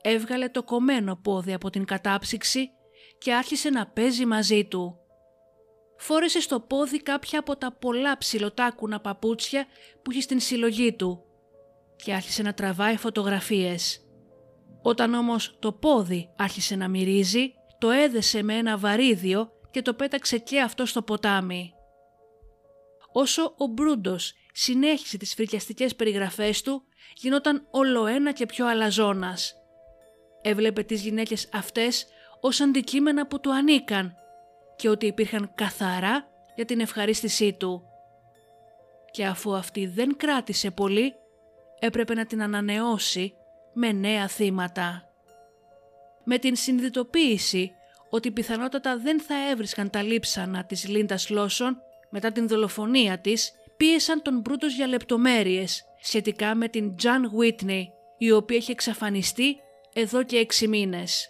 έβγαλε 0.02 0.48
το 0.48 0.62
κομμένο 0.62 1.16
πόδι 1.16 1.52
από 1.52 1.70
την 1.70 1.84
κατάψυξη 1.84 2.70
και 3.18 3.34
άρχισε 3.34 3.70
να 3.70 3.86
παίζει 3.86 4.26
μαζί 4.26 4.64
του 4.64 4.98
φόρεσε 5.96 6.40
στο 6.40 6.60
πόδι 6.60 7.02
κάποια 7.02 7.38
από 7.38 7.56
τα 7.56 7.72
πολλά 7.72 8.18
ψιλοτάκουνα 8.18 9.00
παπούτσια 9.00 9.66
που 10.02 10.10
είχε 10.10 10.20
στην 10.20 10.40
συλλογή 10.40 10.92
του 10.92 11.22
και 11.96 12.14
άρχισε 12.14 12.42
να 12.42 12.54
τραβάει 12.54 12.96
φωτογραφίες. 12.96 14.02
Όταν 14.82 15.14
όμως 15.14 15.56
το 15.58 15.72
πόδι 15.72 16.30
άρχισε 16.36 16.76
να 16.76 16.88
μυρίζει, 16.88 17.52
το 17.78 17.90
έδεσε 17.90 18.42
με 18.42 18.54
ένα 18.54 18.78
βαρύδιο 18.78 19.50
και 19.70 19.82
το 19.82 19.94
πέταξε 19.94 20.38
και 20.38 20.60
αυτό 20.60 20.86
στο 20.86 21.02
ποτάμι. 21.02 21.72
Όσο 23.12 23.54
ο 23.56 23.66
Μπρούντος 23.66 24.34
συνέχισε 24.52 25.16
τις 25.16 25.34
φρικιαστικές 25.34 25.96
περιγραφές 25.96 26.62
του, 26.62 26.82
γινόταν 27.14 27.66
όλο 27.70 28.06
ένα 28.06 28.32
και 28.32 28.46
πιο 28.46 28.66
αλαζόνας. 28.66 29.54
Έβλεπε 30.42 30.82
τις 30.82 31.02
γυναίκες 31.02 31.48
αυτές 31.52 32.06
ως 32.40 32.60
αντικείμενα 32.60 33.26
που 33.26 33.40
του 33.40 33.54
ανήκαν 33.54 34.14
και 34.76 34.88
ότι 34.88 35.06
υπήρχαν 35.06 35.52
καθαρά 35.54 36.28
για 36.54 36.64
την 36.64 36.80
ευχαρίστησή 36.80 37.52
του. 37.52 37.82
Και 39.10 39.26
αφού 39.26 39.54
αυτή 39.54 39.86
δεν 39.86 40.16
κράτησε 40.16 40.70
πολύ, 40.70 41.14
έπρεπε 41.78 42.14
να 42.14 42.26
την 42.26 42.42
ανανεώσει 42.42 43.34
με 43.72 43.92
νέα 43.92 44.28
θύματα. 44.28 45.02
Με 46.24 46.38
την 46.38 46.56
συνειδητοποίηση 46.56 47.72
ότι 48.10 48.30
πιθανότατα 48.30 48.98
δεν 48.98 49.20
θα 49.20 49.50
έβρισκαν 49.50 49.90
τα 49.90 50.02
λείψανα 50.02 50.64
της 50.64 50.88
Λίντας 50.88 51.30
Λόσον 51.30 51.82
μετά 52.10 52.32
την 52.32 52.48
δολοφονία 52.48 53.18
της, 53.18 53.52
πίεσαν 53.76 54.22
τον 54.22 54.40
Μπρούτος 54.40 54.74
για 54.74 54.86
λεπτομέρειες 54.86 55.84
σχετικά 56.00 56.54
με 56.54 56.68
την 56.68 56.96
Τζαν 56.96 57.30
Βίτνεϊ, 57.34 57.92
η 58.18 58.32
οποία 58.32 58.56
είχε 58.56 58.72
εξαφανιστεί 58.72 59.56
εδώ 59.92 60.22
και 60.22 60.36
έξι 60.36 60.68
μήνες. 60.68 61.28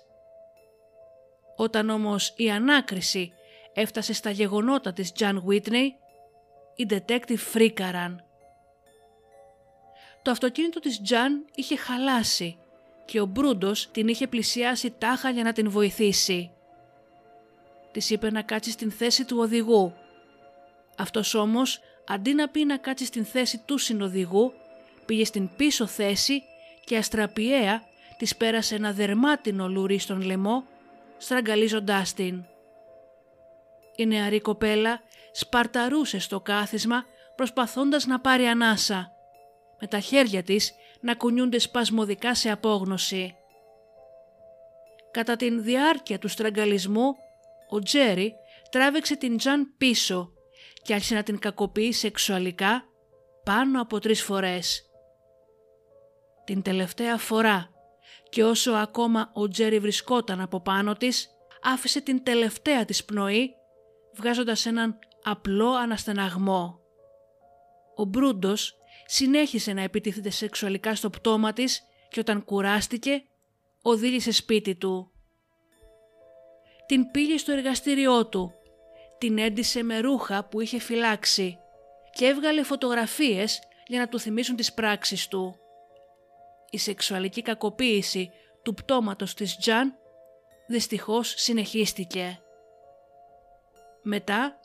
Όταν 1.56 1.90
όμως 1.90 2.34
η 2.36 2.50
ανάκριση 2.50 3.32
έφτασε 3.74 4.12
στα 4.12 4.30
γεγονότα 4.30 4.92
της 4.92 5.12
Τζαν 5.12 5.42
Βίτνεϊ, 5.44 5.94
οι 6.74 6.86
detective 6.90 7.36
φρίκαραν. 7.36 8.27
Το 10.28 10.34
αυτοκίνητο 10.34 10.80
της 10.80 11.02
Τζαν 11.02 11.44
είχε 11.54 11.76
χαλάσει 11.76 12.58
και 13.04 13.20
ο 13.20 13.26
Μπρούντος 13.26 13.88
την 13.90 14.08
είχε 14.08 14.26
πλησιάσει 14.26 14.90
τάχα 14.90 15.30
για 15.30 15.42
να 15.42 15.52
την 15.52 15.70
βοηθήσει. 15.70 16.50
Της 17.92 18.10
είπε 18.10 18.30
να 18.30 18.42
κάτσει 18.42 18.70
στην 18.70 18.90
θέση 18.90 19.24
του 19.24 19.36
οδηγού. 19.38 19.94
Αυτός 20.96 21.34
όμως, 21.34 21.80
αντί 22.06 22.34
να 22.34 22.48
πει 22.48 22.64
να 22.64 22.76
κάτσει 22.76 23.04
στην 23.04 23.24
θέση 23.24 23.62
του 23.64 23.78
συνοδηγού, 23.78 24.52
πήγε 25.06 25.24
στην 25.24 25.50
πίσω 25.56 25.86
θέση 25.86 26.42
και 26.84 26.96
αστραπιαία 26.96 27.82
της 28.18 28.36
πέρασε 28.36 28.74
ένα 28.74 28.92
δερμάτινο 28.92 29.68
λουρί 29.68 29.98
στον 29.98 30.20
λαιμό, 30.20 30.64
στραγγαλίζοντάς 31.18 32.14
την. 32.14 32.44
Η 33.96 34.06
νεαρή 34.06 34.40
κοπέλα 34.40 35.00
σπαρταρούσε 35.32 36.18
στο 36.18 36.40
κάθισμα 36.40 37.04
προσπαθώντας 37.36 38.06
να 38.06 38.20
πάρει 38.20 38.46
ανάσα, 38.46 39.12
με 39.80 39.86
τα 39.86 40.00
χέρια 40.00 40.42
της 40.42 40.74
να 41.00 41.14
κουνιούνται 41.14 41.58
σπασμωδικά 41.58 42.34
σε 42.34 42.50
απόγνωση. 42.50 43.34
Κατά 45.10 45.36
την 45.36 45.62
διάρκεια 45.62 46.18
του 46.18 46.28
στραγγαλισμού, 46.28 47.14
ο 47.68 47.78
Τζέρι 47.78 48.34
τράβηξε 48.70 49.16
την 49.16 49.36
Τζαν 49.36 49.74
πίσω 49.78 50.32
και 50.82 50.94
άρχισε 50.94 51.14
να 51.14 51.22
την 51.22 51.38
κακοποιεί 51.38 51.92
σεξουαλικά 51.92 52.84
πάνω 53.44 53.80
από 53.80 53.98
τρεις 53.98 54.22
φορές. 54.22 54.82
Την 56.44 56.62
τελευταία 56.62 57.16
φορά 57.16 57.70
και 58.28 58.44
όσο 58.44 58.72
ακόμα 58.72 59.30
ο 59.34 59.48
Τζέρι 59.48 59.78
βρισκόταν 59.78 60.40
από 60.40 60.60
πάνω 60.60 60.94
της, 60.94 61.28
άφησε 61.62 62.00
την 62.00 62.22
τελευταία 62.22 62.84
της 62.84 63.04
πνοή 63.04 63.54
βγάζοντας 64.14 64.66
έναν 64.66 64.98
απλό 65.22 65.70
αναστεναγμό. 65.70 66.80
Ο 67.96 68.04
Μπρούντος 68.04 68.77
συνέχισε 69.10 69.72
να 69.72 69.82
επιτίθεται 69.82 70.30
σεξουαλικά 70.30 70.94
στο 70.94 71.10
πτώμα 71.10 71.52
της 71.52 71.82
και 72.08 72.20
όταν 72.20 72.44
κουράστηκε, 72.44 73.22
οδήγησε 73.82 74.32
σπίτι 74.32 74.74
του. 74.74 75.10
Την 76.86 77.10
πήγε 77.10 77.36
στο 77.36 77.52
εργαστήριό 77.52 78.26
του, 78.26 78.52
την 79.18 79.38
έντυσε 79.38 79.82
με 79.82 79.98
ρούχα 79.98 80.44
που 80.44 80.60
είχε 80.60 80.78
φυλάξει 80.78 81.58
και 82.12 82.26
έβγαλε 82.26 82.62
φωτογραφίες 82.62 83.60
για 83.86 83.98
να 83.98 84.08
του 84.08 84.20
θυμίσουν 84.20 84.56
τις 84.56 84.72
πράξεις 84.72 85.28
του. 85.28 85.56
Η 86.70 86.78
σεξουαλική 86.78 87.42
κακοποίηση 87.42 88.30
του 88.62 88.74
πτώματος 88.74 89.34
της 89.34 89.56
Τζαν 89.56 89.94
δυστυχώς 90.66 91.34
συνεχίστηκε. 91.36 92.40
Μετά 94.02 94.60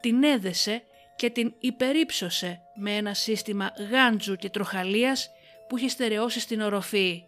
την 0.00 0.24
έδεσε 0.24 0.82
και 1.16 1.30
την 1.30 1.54
υπερύψωσε 1.58 2.65
με 2.76 2.96
ένα 2.96 3.14
σύστημα 3.14 3.72
γάντζου 3.90 4.36
και 4.36 4.50
τροχαλίας 4.50 5.30
που 5.68 5.76
είχε 5.78 5.88
στερεώσει 5.88 6.40
στην 6.40 6.60
οροφή. 6.60 7.24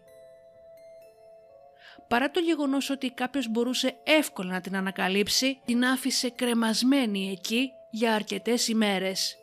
Παρά 2.07 2.31
το 2.31 2.39
γεγονός 2.39 2.89
ότι 2.89 3.09
κάποιος 3.09 3.47
μπορούσε 3.49 3.95
εύκολα 4.03 4.51
να 4.51 4.61
την 4.61 4.75
ανακαλύψει, 4.75 5.59
την 5.65 5.85
άφησε 5.85 6.29
κρεμασμένη 6.29 7.31
εκεί 7.31 7.71
για 7.91 8.13
αρκετές 8.13 8.67
ημέρες. 8.67 9.37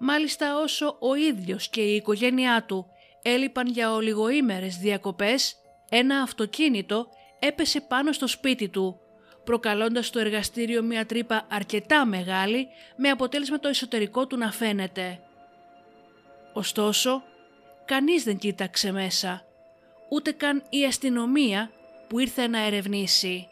Μάλιστα 0.00 0.58
όσο 0.58 0.96
ο 1.00 1.14
ίδιος 1.14 1.68
και 1.68 1.80
η 1.80 1.94
οικογένειά 1.94 2.64
του 2.68 2.86
έλειπαν 3.22 3.66
για 3.66 3.92
ολιγοήμερες 3.92 4.76
διακοπές, 4.76 5.56
ένα 5.88 6.20
αυτοκίνητο 6.20 7.06
έπεσε 7.38 7.80
πάνω 7.80 8.12
στο 8.12 8.26
σπίτι 8.26 8.68
του, 8.68 9.00
προκαλώντας 9.44 10.06
στο 10.06 10.18
εργαστήριο 10.18 10.82
μια 10.82 11.06
τρύπα 11.06 11.46
αρκετά 11.50 12.06
μεγάλη 12.06 12.68
με 12.96 13.08
αποτέλεσμα 13.08 13.58
το 13.58 13.68
εσωτερικό 13.68 14.26
του 14.26 14.36
να 14.36 14.52
φαίνεται. 14.52 15.20
Ωστόσο, 16.52 17.22
κανείς 17.84 18.24
δεν 18.24 18.38
κοίταξε 18.38 18.92
μέσα, 18.92 19.44
ούτε 20.08 20.32
καν 20.32 20.62
η 20.68 20.84
αστυνομία 20.84 21.70
που 22.08 22.18
ήρθε 22.18 22.46
να 22.46 22.58
ερευνήσει. 22.66 23.48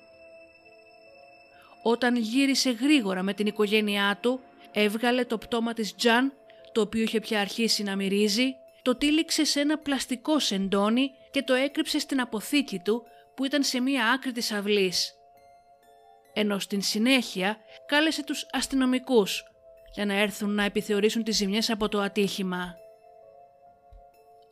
Όταν 1.82 2.16
γύρισε 2.16 2.70
γρήγορα 2.70 3.22
με 3.22 3.34
την 3.34 3.46
οικογένειά 3.46 4.18
του, 4.22 4.40
έβγαλε 4.72 5.24
το 5.24 5.38
πτώμα 5.38 5.72
της 5.72 5.94
Τζαν, 5.94 6.32
το 6.72 6.80
οποίο 6.80 7.02
είχε 7.02 7.20
πια 7.20 7.40
αρχίσει 7.40 7.82
να 7.82 7.96
μυρίζει, 7.96 8.56
το 8.82 8.96
τύλιξε 8.96 9.44
σε 9.44 9.60
ένα 9.60 9.78
πλαστικό 9.78 10.38
σεντόνι 10.38 11.10
και 11.30 11.42
το 11.42 11.54
έκρυψε 11.54 11.98
στην 11.98 12.20
αποθήκη 12.20 12.78
του 12.78 13.02
που 13.34 13.44
ήταν 13.44 13.62
σε 13.62 13.80
μία 13.80 14.06
άκρη 14.10 14.32
της 14.32 14.52
αυλής. 14.52 15.14
Ενώ 16.32 16.58
στην 16.58 16.82
συνέχεια 16.82 17.56
κάλεσε 17.86 18.24
τους 18.24 18.46
αστυνομικούς 18.52 19.42
για 19.94 20.06
να 20.06 20.14
έρθουν 20.14 20.54
να 20.54 20.64
επιθεωρήσουν 20.64 21.24
τις 21.24 21.36
ζημιές 21.36 21.70
από 21.70 21.88
το 21.88 22.00
ατύχημα. 22.00 22.74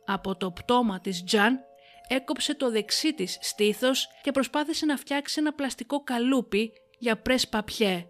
Από 0.05 0.35
το 0.35 0.51
πτώμα 0.51 0.99
της 0.99 1.23
Τζαν 1.23 1.59
έκοψε 2.07 2.55
το 2.55 2.71
δεξί 2.71 3.13
της 3.13 3.37
στήθος 3.41 4.07
και 4.21 4.31
προσπάθησε 4.31 4.85
να 4.85 4.97
φτιάξει 4.97 5.39
ένα 5.39 5.53
πλαστικό 5.53 6.03
καλούπι 6.03 6.71
για 6.97 7.17
πρες 7.17 7.47
παπιέ. 7.47 8.05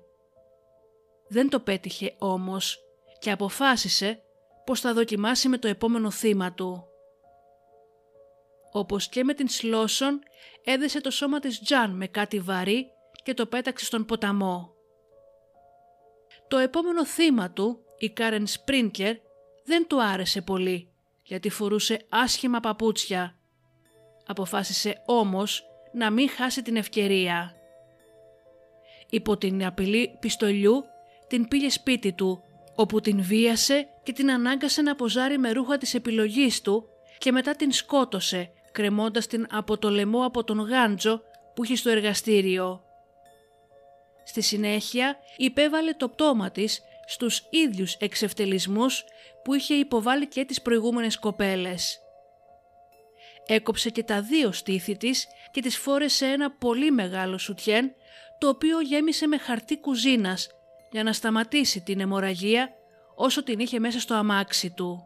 Δεν 1.28 1.50
το 1.50 1.60
πέτυχε 1.60 2.16
όμως 2.18 2.80
και 3.20 3.32
αποφάσισε 3.32 4.22
πως 4.66 4.80
θα 4.80 4.94
δοκιμάσει 4.94 5.48
με 5.50 5.58
το 5.58 5.68
επόμενο 5.68 6.12
θύμα 6.12 6.54
του. 6.54 6.86
Όπως 8.72 9.10
και 9.10 9.24
με 9.24 9.34
την 9.34 9.48
Σλόσον 9.50 10.20
έδεσε 10.64 11.02
το 11.02 11.12
σώμα 11.12 11.40
της 11.40 11.60
Τζαν 11.60 11.96
με 11.96 12.08
κάτι 12.08 12.40
βαρύ 12.40 12.88
και 13.24 13.34
το 13.34 13.46
πέταξε 13.46 13.86
στον 13.86 14.06
ποταμό. 14.06 14.74
Το 16.48 16.58
επόμενο 16.58 17.06
θύμα 17.06 17.52
του, 17.52 17.80
η 17.98 18.10
Κάρεν 18.10 18.48
Σπρίνκερ, 18.48 19.16
δεν 19.64 19.88
του 19.88 20.04
άρεσε 20.04 20.42
πολύ 20.42 20.92
γιατί 21.32 21.50
φορούσε 21.50 22.00
άσχημα 22.10 22.60
παπούτσια. 22.60 23.36
Αποφάσισε 24.26 25.02
όμως 25.06 25.64
να 25.94 26.10
μην 26.10 26.30
χάσει 26.30 26.62
την 26.62 26.76
ευκαιρία. 26.76 27.56
Υπό 29.10 29.38
την 29.38 29.66
απειλή 29.66 30.18
πιστολιού 30.20 30.84
την 31.28 31.48
πήγε 31.48 31.70
σπίτι 31.70 32.14
του 32.14 32.44
όπου 32.76 33.00
την 33.00 33.24
βίασε 33.24 33.88
και 34.04 34.14
την 34.14 34.32
ανάγκασε 34.32 34.82
να 34.82 34.96
ποζάρει 34.96 35.38
με 35.38 35.52
ρούχα 35.52 35.78
της 35.78 35.94
επιλογής 35.94 36.62
του 36.62 36.86
και 37.18 37.32
μετά 37.32 37.56
την 37.56 37.72
σκότωσε 37.72 38.52
κρεμώντας 38.72 39.28
την 39.28 39.48
από 39.52 39.78
το 39.78 39.90
λαιμό 39.90 40.26
από 40.26 40.44
τον 40.44 40.60
γάντζο 40.60 41.22
που 41.56 41.64
είχε 41.64 41.76
στο 41.76 41.90
εργαστήριο. 41.90 42.84
Στη 44.24 44.42
συνέχεια 44.42 45.18
υπέβαλε 45.38 45.94
το 45.94 46.10
πτώμα 46.10 46.52
της 46.52 46.82
στους 47.06 47.48
ίδιους 47.50 47.94
εξευτελισμούς 47.94 49.04
που 49.44 49.54
είχε 49.54 49.74
υποβάλει 49.74 50.28
και 50.28 50.46
τις 50.46 50.62
προηγούμενες 50.62 51.20
κοπέλες. 51.20 52.00
Έκοψε 53.46 53.90
και 53.90 54.04
τα 54.04 54.22
δύο 54.22 54.52
στήθη 54.52 54.98
της 54.98 55.28
και 55.52 55.62
τις 55.62 55.78
φόρεσε 55.78 56.26
ένα 56.26 56.52
πολύ 56.52 56.92
μεγάλο 56.92 57.38
σουτιέν 57.38 57.94
το 58.38 58.48
οποίο 58.48 58.82
γέμισε 58.82 59.28
με 59.28 59.38
χαρτί 59.38 59.80
κουζίνας 59.80 60.50
για 60.92 61.04
να 61.04 61.14
σταματήσει 61.14 61.82
την 61.82 62.00
αιμορραγία 62.00 62.70
όσο 63.16 63.44
την 63.44 63.60
είχε 63.60 63.80
μέσα 63.80 64.00
στο 64.00 64.14
αμάξι 64.14 64.70
του. 64.72 65.06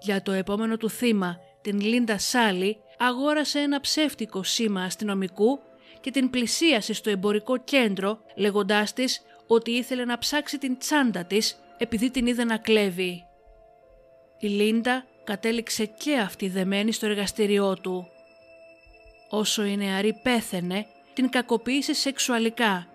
Για 0.00 0.22
το 0.22 0.32
επόμενο 0.32 0.76
του 0.76 0.90
θύμα, 0.90 1.38
την 1.60 1.80
Λίντα 1.80 2.18
Σάλι, 2.18 2.76
αγόρασε 2.98 3.58
ένα 3.58 3.80
ψεύτικο 3.80 4.42
σήμα 4.42 4.82
αστυνομικού 4.82 5.60
και 6.00 6.10
την 6.10 6.30
πλησίασε 6.30 6.92
στο 6.92 7.10
εμπορικό 7.10 7.58
κέντρο 7.58 8.20
λέγοντάς 8.36 8.92
της 8.92 9.22
ότι 9.46 9.70
ήθελε 9.70 10.04
να 10.04 10.18
ψάξει 10.18 10.58
την 10.58 10.78
τσάντα 10.78 11.24
της 11.24 11.60
επειδή 11.78 12.10
την 12.10 12.26
είδε 12.26 12.44
να 12.44 12.56
κλέβει. 12.56 13.24
Η 14.38 14.46
Λίντα 14.46 15.06
κατέληξε 15.24 15.84
και 15.84 16.16
αυτή 16.16 16.48
δεμένη 16.48 16.92
στο 16.92 17.06
εργαστήριό 17.06 17.74
του. 17.74 18.06
Όσο 19.28 19.64
η 19.64 19.76
νεαρή 19.76 20.20
πέθαινε, 20.22 20.86
την 21.14 21.30
κακοποίησε 21.30 21.94
σεξουαλικά 21.94 22.86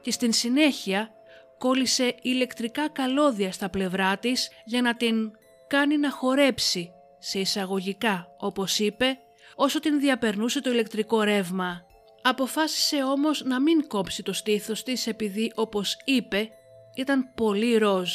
και 0.00 0.10
στην 0.10 0.32
συνέχεια 0.32 1.10
κόλλησε 1.58 2.14
ηλεκτρικά 2.22 2.88
καλώδια 2.88 3.52
στα 3.52 3.68
πλευρά 3.68 4.18
της 4.18 4.50
για 4.64 4.82
να 4.82 4.94
την 4.94 5.30
κάνει 5.66 5.96
να 5.96 6.10
χορέψει, 6.10 6.92
σε 7.18 7.38
εισαγωγικά 7.38 8.26
όπως 8.38 8.78
είπε, 8.78 9.18
όσο 9.54 9.80
την 9.80 10.00
διαπερνούσε 10.00 10.60
το 10.60 10.70
ηλεκτρικό 10.70 11.22
ρεύμα. 11.22 11.84
Αποφάσισε 12.22 13.02
όμως 13.04 13.42
να 13.44 13.60
μην 13.60 13.88
κόψει 13.88 14.22
το 14.22 14.32
στήθος 14.32 14.82
της 14.82 15.06
επειδή 15.06 15.52
όπως 15.54 15.96
είπε 16.04 16.50
ήταν 16.94 17.32
πολύ 17.34 17.76
ροζ. 17.76 18.10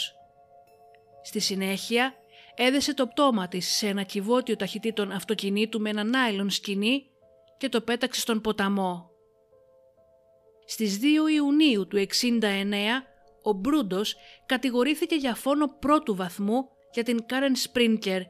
Στη 1.22 1.40
συνέχεια 1.40 2.14
έδεσε 2.56 2.94
το 2.94 3.08
πτώμα 3.08 3.48
της 3.48 3.76
σε 3.76 3.88
ένα 3.88 4.04
κυβότιο 4.04 4.56
ταχυτήτων 4.56 5.12
αυτοκινήτου 5.12 5.82
με 5.82 5.90
ένα 5.90 6.04
νάιλον 6.04 6.50
σκηνή 6.50 7.06
και 7.58 7.70
το 7.70 7.82
πέταξε 7.82 8.20
στον 8.20 8.42
ποταμό. 8.42 9.10
Στις 10.66 11.00
2 11.02 11.04
Ιουνίου 11.34 11.88
του 11.88 11.98
69 11.98 12.44
ο 13.44 13.54
Μπρούντος 13.54 14.16
κατηγορήθηκε 14.46 15.16
για 15.16 15.36
φόνο 15.36 15.68
πρώτου 15.80 16.16
βαθμού 16.16 16.70
για 16.94 17.04
την 17.04 17.26
Κάρεν 17.26 17.56
Σπρίνκερ 17.56 18.22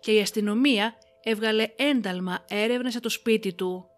και 0.00 0.12
η 0.12 0.20
αστυνομία 0.20 0.94
έβγαλε 1.22 1.66
ένταλμα 1.76 2.44
έρευνα 2.48 2.90
σε 2.90 3.00
το 3.00 3.08
σπίτι 3.08 3.54
του. 3.54 3.88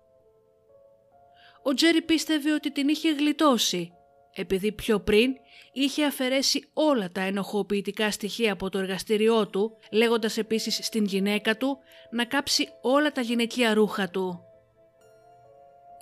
Ο 1.69 1.75
Τζέρι 1.75 2.03
πίστευε 2.03 2.53
ότι 2.53 2.73
την 2.73 2.89
είχε 2.89 3.13
γλιτώσει, 3.13 3.93
επειδή 4.35 4.73
πιο 4.73 5.01
πριν 5.01 5.37
είχε 5.73 6.05
αφαιρέσει 6.05 6.69
όλα 6.73 7.11
τα 7.11 7.21
ενοχοποιητικά 7.21 8.11
στοιχεία 8.11 8.53
από 8.53 8.69
το 8.69 8.79
εργαστήριό 8.79 9.49
του, 9.49 9.77
λέγοντας 9.93 10.37
επίσης 10.37 10.87
στην 10.87 11.05
γυναίκα 11.05 11.57
του 11.57 11.79
να 12.11 12.25
κάψει 12.25 12.69
όλα 12.83 13.13
τα 13.13 13.21
γυναικεία 13.21 13.75
ρούχα 13.75 14.11
του. 14.11 14.41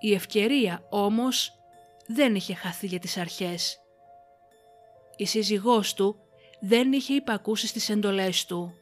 Η 0.00 0.14
ευκαιρία 0.14 0.86
όμως 0.90 1.52
δεν 2.06 2.34
είχε 2.34 2.54
χαθεί 2.54 2.86
για 2.86 2.98
τις 2.98 3.16
αρχές. 3.16 3.78
Η 5.16 5.26
σύζυγός 5.26 5.94
του 5.94 6.16
δεν 6.60 6.92
είχε 6.92 7.14
υπακούσει 7.14 7.66
στις 7.66 7.88
εντολές 7.88 8.44
του. 8.44 8.74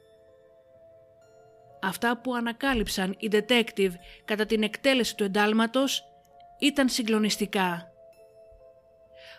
Αυτά 1.83 2.21
που 2.21 2.35
ανακάλυψαν 2.35 3.17
οι 3.19 3.29
detective 3.33 3.93
κατά 4.25 4.47
την 4.47 4.63
εκτέλεση 4.63 5.17
του 5.17 5.25
εντάλματος 5.25 6.12
ήταν 6.63 6.89
συγκλονιστικά. 6.89 7.93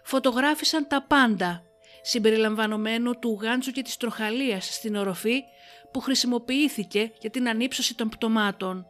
Φωτογράφησαν 0.03 0.87
τα 0.87 1.05
πάντα, 1.07 1.63
συμπεριλαμβανομένου 2.01 3.19
του 3.19 3.39
γάντζου 3.41 3.71
και 3.71 3.81
της 3.81 3.97
τροχαλίας 3.97 4.73
στην 4.73 4.95
οροφή 4.95 5.43
που 5.91 5.99
χρησιμοποιήθηκε 5.99 7.11
για 7.19 7.29
την 7.29 7.49
ανύψωση 7.49 7.95
των 7.95 8.09
πτωμάτων. 8.09 8.87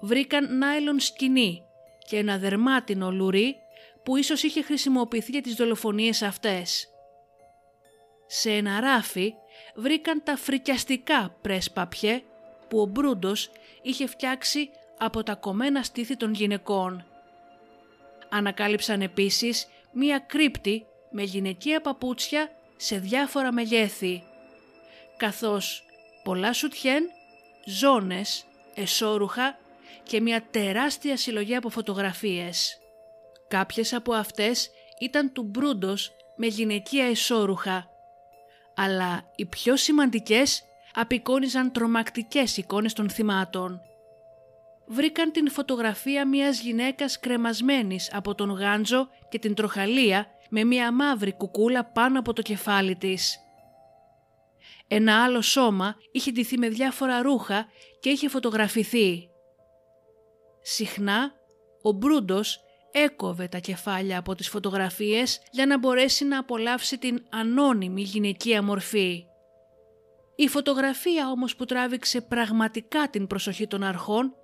Βρήκαν 0.00 0.58
νάιλον 0.58 1.00
σκηνή 1.00 1.62
και 2.06 2.16
ένα 2.16 2.38
δερμάτινο 2.38 3.10
λουρί 3.10 3.56
που 4.02 4.16
ίσως 4.16 4.42
είχε 4.42 4.62
χρησιμοποιηθεί 4.62 5.30
για 5.30 5.42
τις 5.42 5.54
δολοφονίες 5.54 6.22
αυτές. 6.22 6.88
Σε 8.26 8.50
ένα 8.50 8.80
ράφι 8.80 9.34
βρήκαν 9.74 10.22
τα 10.22 10.36
φρικιαστικά 10.36 11.36
πρες 11.40 11.70
παπιέ 11.70 12.22
που 12.68 12.80
ο 12.80 12.86
Μπρούντος 12.86 13.50
είχε 13.82 14.06
φτιάξει 14.06 14.70
από 14.98 15.22
τα 15.22 15.34
κομμένα 15.34 15.82
στήθη 15.82 16.16
των 16.16 16.34
γυναικών. 16.34 17.04
Ανακάλυψαν 18.28 19.02
επίσης 19.02 19.66
μία 19.92 20.18
κρύπτη 20.18 20.86
με 21.10 21.22
γυναικεία 21.22 21.80
παπούτσια 21.80 22.50
σε 22.76 22.98
διάφορα 22.98 23.52
μεγέθη, 23.52 24.22
καθώς 25.16 25.84
πολλά 26.24 26.52
σουτιέν, 26.52 27.04
ζώνες, 27.64 28.44
εσώρουχα 28.74 29.58
και 30.02 30.20
μια 30.20 30.46
τεράστια 30.50 31.16
συλλογή 31.16 31.54
από 31.54 31.68
φωτογραφίες. 31.68 32.78
Κάποιες 33.48 33.92
από 33.92 34.12
αυτές 34.12 34.70
ήταν 35.00 35.32
του 35.32 35.42
Μπρούντος 35.42 36.10
με 36.36 36.46
γυναικεία 36.46 37.04
εσώρουχα, 37.04 37.90
αλλά 38.74 39.30
οι 39.36 39.46
πιο 39.46 39.76
σημαντικές 39.76 40.62
απεικόνιζαν 40.94 41.72
τρομακτικές 41.72 42.56
εικόνες 42.56 42.92
των 42.92 43.10
θυμάτων. 43.10 43.80
Βρήκαν 44.88 45.32
την 45.32 45.50
φωτογραφία 45.50 46.26
μιας 46.26 46.60
γυναίκας 46.60 47.20
κρεμασμένης 47.20 48.10
από 48.14 48.34
τον 48.34 48.50
γάντζο 48.50 49.08
και 49.28 49.38
την 49.38 49.54
τροχαλία 49.54 50.26
με 50.50 50.64
μια 50.64 50.92
μαύρη 50.92 51.32
κουκούλα 51.32 51.84
πάνω 51.84 52.18
από 52.18 52.32
το 52.32 52.42
κεφάλι 52.42 52.96
της. 52.96 53.38
Ένα 54.88 55.24
άλλο 55.24 55.40
σώμα 55.40 55.96
είχε 56.12 56.30
ντυθεί 56.30 56.58
με 56.58 56.68
διάφορα 56.68 57.22
ρούχα 57.22 57.66
και 58.00 58.08
είχε 58.08 58.28
φωτογραφηθεί. 58.28 59.28
Συχνά 60.62 61.32
ο 61.82 61.92
Μπρούντος 61.92 62.60
έκοβε 62.90 63.48
τα 63.48 63.58
κεφάλια 63.58 64.18
από 64.18 64.34
τις 64.34 64.48
φωτογραφίες 64.48 65.40
για 65.50 65.66
να 65.66 65.78
μπορέσει 65.78 66.24
να 66.24 66.38
απολαύσει 66.38 66.98
την 66.98 67.24
ανώνυμη 67.30 68.02
γυναικεία 68.02 68.62
μορφή. 68.62 69.24
Η 70.36 70.48
φωτογραφία 70.48 71.30
όμως 71.30 71.56
που 71.56 71.64
τράβηξε 71.64 72.20
πραγματικά 72.20 73.10
την 73.10 73.26
προσοχή 73.26 73.66
των 73.66 73.82
αρχών 73.82 74.34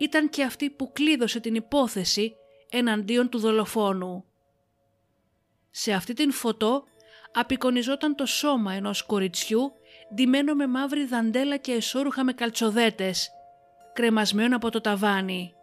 ήταν 0.00 0.28
και 0.28 0.42
αυτή 0.42 0.70
που 0.70 0.92
κλείδωσε 0.92 1.40
την 1.40 1.54
υπόθεση 1.54 2.36
εναντίον 2.70 3.28
του 3.28 3.38
δολοφόνου. 3.38 4.24
Σε 5.70 5.92
αυτή 5.92 6.12
την 6.12 6.32
φωτό 6.32 6.84
απεικονιζόταν 7.32 8.14
το 8.14 8.26
σώμα 8.26 8.72
ενός 8.72 9.02
κοριτσιού 9.02 9.72
ντυμένο 10.14 10.54
με 10.54 10.66
μαύρη 10.66 11.04
δαντέλα 11.04 11.56
και 11.56 11.72
εσώρουχα 11.72 12.24
με 12.24 12.32
καλτσοδέτες, 12.32 13.30
κρεμασμένο 13.92 14.56
από 14.56 14.70
το 14.70 14.80
ταβάνι. 14.80 15.54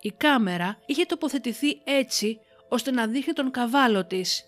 Η 0.00 0.10
κάμερα 0.10 0.78
είχε 0.86 1.04
τοποθετηθεί 1.04 1.80
έτσι 1.84 2.40
ώστε 2.68 2.90
να 2.90 3.06
δείχνει 3.06 3.32
τον 3.32 3.50
καβάλο 3.50 4.06
της. 4.06 4.44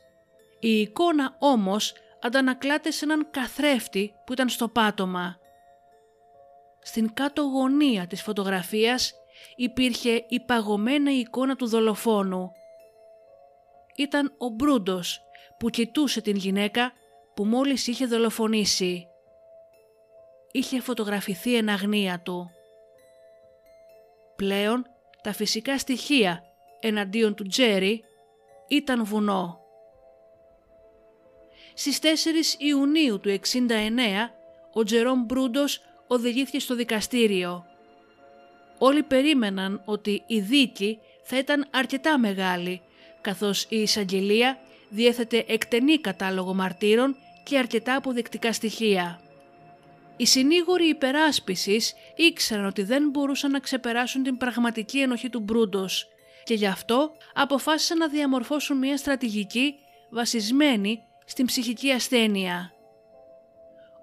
Η 0.60 0.80
εικόνα 0.80 1.36
όμως 1.38 1.92
αντανακλάται 2.20 2.90
σε 2.90 3.04
έναν 3.04 3.26
καθρέφτη 3.30 4.14
που 4.26 4.32
ήταν 4.32 4.48
στο 4.48 4.68
πάτωμα. 4.68 5.38
Στην 6.86 7.14
κάτω 7.14 7.42
γωνία 7.42 8.06
της 8.06 8.22
φωτογραφίας 8.22 9.14
υπήρχε 9.56 10.24
η 10.28 10.40
παγωμένα 10.40 11.10
εικόνα 11.10 11.56
του 11.56 11.66
δολοφόνου. 11.66 12.52
Ήταν 13.96 14.34
ο 14.38 14.48
Μπρούντος 14.48 15.20
που 15.58 15.70
κοιτούσε 15.70 16.20
την 16.20 16.36
γυναίκα 16.36 16.92
που 17.34 17.44
μόλις 17.44 17.86
είχε 17.86 18.06
δολοφονήσει. 18.06 19.06
Είχε 20.52 20.80
φωτογραφηθεί 20.80 21.56
εν 21.56 21.68
αγνία 21.68 22.20
του. 22.20 22.50
Πλέον 24.36 24.86
τα 25.22 25.32
φυσικά 25.32 25.78
στοιχεία 25.78 26.42
εναντίον 26.80 27.34
του 27.34 27.46
Τζέρι 27.46 28.04
ήταν 28.68 29.04
βουνό. 29.04 29.58
Στις 31.74 31.98
4 31.98 32.06
Ιουνίου 32.58 33.20
του 33.20 33.28
69 33.28 34.30
ο 34.72 34.82
Τζερόμ 34.82 35.24
Μπρούντος 35.24 35.80
οδηγήθηκε 36.06 36.58
στο 36.58 36.74
δικαστήριο. 36.74 37.66
Όλοι 38.78 39.02
περίμεναν 39.02 39.82
ότι 39.84 40.22
η 40.26 40.40
δίκη 40.40 40.98
θα 41.22 41.38
ήταν 41.38 41.66
αρκετά 41.70 42.18
μεγάλη 42.18 42.82
καθώς 43.20 43.66
η 43.68 43.80
εισαγγελία 43.80 44.58
διέθετε 44.88 45.44
εκτενή 45.48 45.98
κατάλογο 45.98 46.54
μαρτύρων 46.54 47.16
και 47.44 47.58
αρκετά 47.58 47.96
αποδεικτικά 47.96 48.52
στοιχεία. 48.52 49.20
Οι 50.16 50.26
συνήγοροι 50.26 50.88
υπεράσπισης 50.88 51.94
ήξεραν 52.16 52.66
ότι 52.66 52.82
δεν 52.82 53.08
μπορούσαν 53.08 53.50
να 53.50 53.58
ξεπεράσουν 53.58 54.22
την 54.22 54.36
πραγματική 54.36 55.00
ενοχή 55.00 55.30
του 55.30 55.40
Μπρούντος 55.40 56.08
και 56.44 56.54
γι' 56.54 56.66
αυτό 56.66 57.12
αποφάσισαν 57.34 57.98
να 57.98 58.08
διαμορφώσουν 58.08 58.78
μια 58.78 58.96
στρατηγική 58.96 59.74
βασισμένη 60.10 61.02
στην 61.24 61.46
ψυχική 61.46 61.90
ασθένεια. 61.90 62.72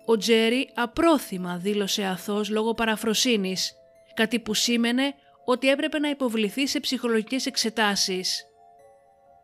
Ο 0.05 0.17
Τζέρι 0.17 0.71
απρόθυμα 0.75 1.57
δήλωσε 1.57 2.03
αθώος 2.03 2.49
λόγω 2.49 2.73
παραφροσύνης, 2.73 3.73
κάτι 4.13 4.39
που 4.39 4.53
σήμαινε 4.53 5.13
ότι 5.45 5.69
έπρεπε 5.69 5.99
να 5.99 6.09
υποβληθεί 6.09 6.67
σε 6.67 6.79
ψυχολογικές 6.79 7.45
εξετάσεις. 7.45 8.45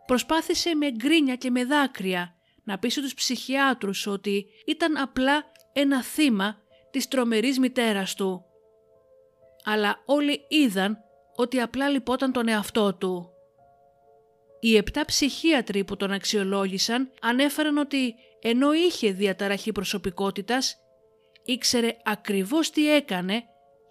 Προσπάθησε 0.05 0.75
με 0.75 0.91
γκρίνια 0.91 1.35
και 1.35 1.49
με 1.49 1.65
δάκρυα 1.65 2.35
να 2.63 2.79
πείσει 2.79 3.01
τους 3.01 3.13
ψυχιάτρους 3.13 4.07
ότι 4.07 4.45
ήταν 4.65 4.97
απλά 4.97 5.43
ένα 5.73 6.03
θύμα 6.03 6.57
της 6.91 7.07
τρομερής 7.07 7.59
μητέρας 7.59 8.15
του. 8.15 8.45
Αλλά 9.63 10.01
όλοι 10.05 10.45
είδαν 10.47 10.97
ότι 11.35 11.59
απλά 11.59 11.89
λυπόταν 11.89 12.31
τον 12.31 12.47
εαυτό 12.47 12.93
του. 12.93 13.29
Οι 14.59 14.75
επτά 14.77 15.05
ψυχίατροι 15.05 15.83
που 15.83 15.97
τον 15.97 16.11
αξιολόγησαν 16.11 17.11
ανέφεραν 17.21 17.77
ότι 17.77 18.15
ενώ 18.41 18.73
είχε 18.73 19.11
διαταραχή 19.11 19.71
προσωπικότητας, 19.71 20.77
ήξερε 21.43 21.97
ακριβώς 22.03 22.69
τι 22.69 22.93
έκανε 22.95 23.43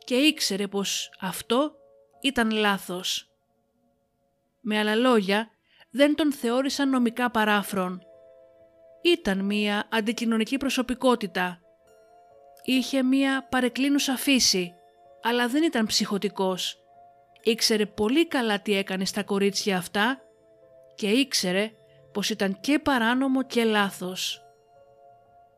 και 0.04 0.14
ήξερε 0.14 0.66
πως 0.66 1.10
αυτό 1.20 1.72
ήταν 2.20 2.50
λάθος. 2.50 3.30
Με 4.60 4.78
άλλα 4.78 4.94
λόγια, 4.94 5.50
δεν 5.90 6.14
τον 6.14 6.32
θεώρησαν 6.32 6.90
νομικά 6.90 7.30
παράφρον. 7.30 8.02
Ήταν 9.02 9.44
μία 9.44 9.88
αντικοινωνική 9.90 10.56
προσωπικότητα. 10.56 11.60
Είχε 12.64 13.02
μία 13.02 13.46
παρεκκλίνουσα 13.50 14.16
φύση, 14.16 14.74
αλλά 15.22 15.48
δεν 15.48 15.62
ήταν 15.62 15.86
ψυχοτικός. 15.86 16.78
Ήξερε 17.42 17.86
πολύ 17.86 18.26
καλά 18.26 18.60
τι 18.60 18.76
έκανε 18.76 19.04
στα 19.04 19.22
κορίτσια 19.22 19.76
αυτά 19.76 20.20
και 20.94 21.08
ήξερε 21.08 21.70
πως 22.16 22.30
ήταν 22.30 22.60
και 22.60 22.78
παράνομο 22.78 23.42
και 23.42 23.64
λάθος. 23.64 24.42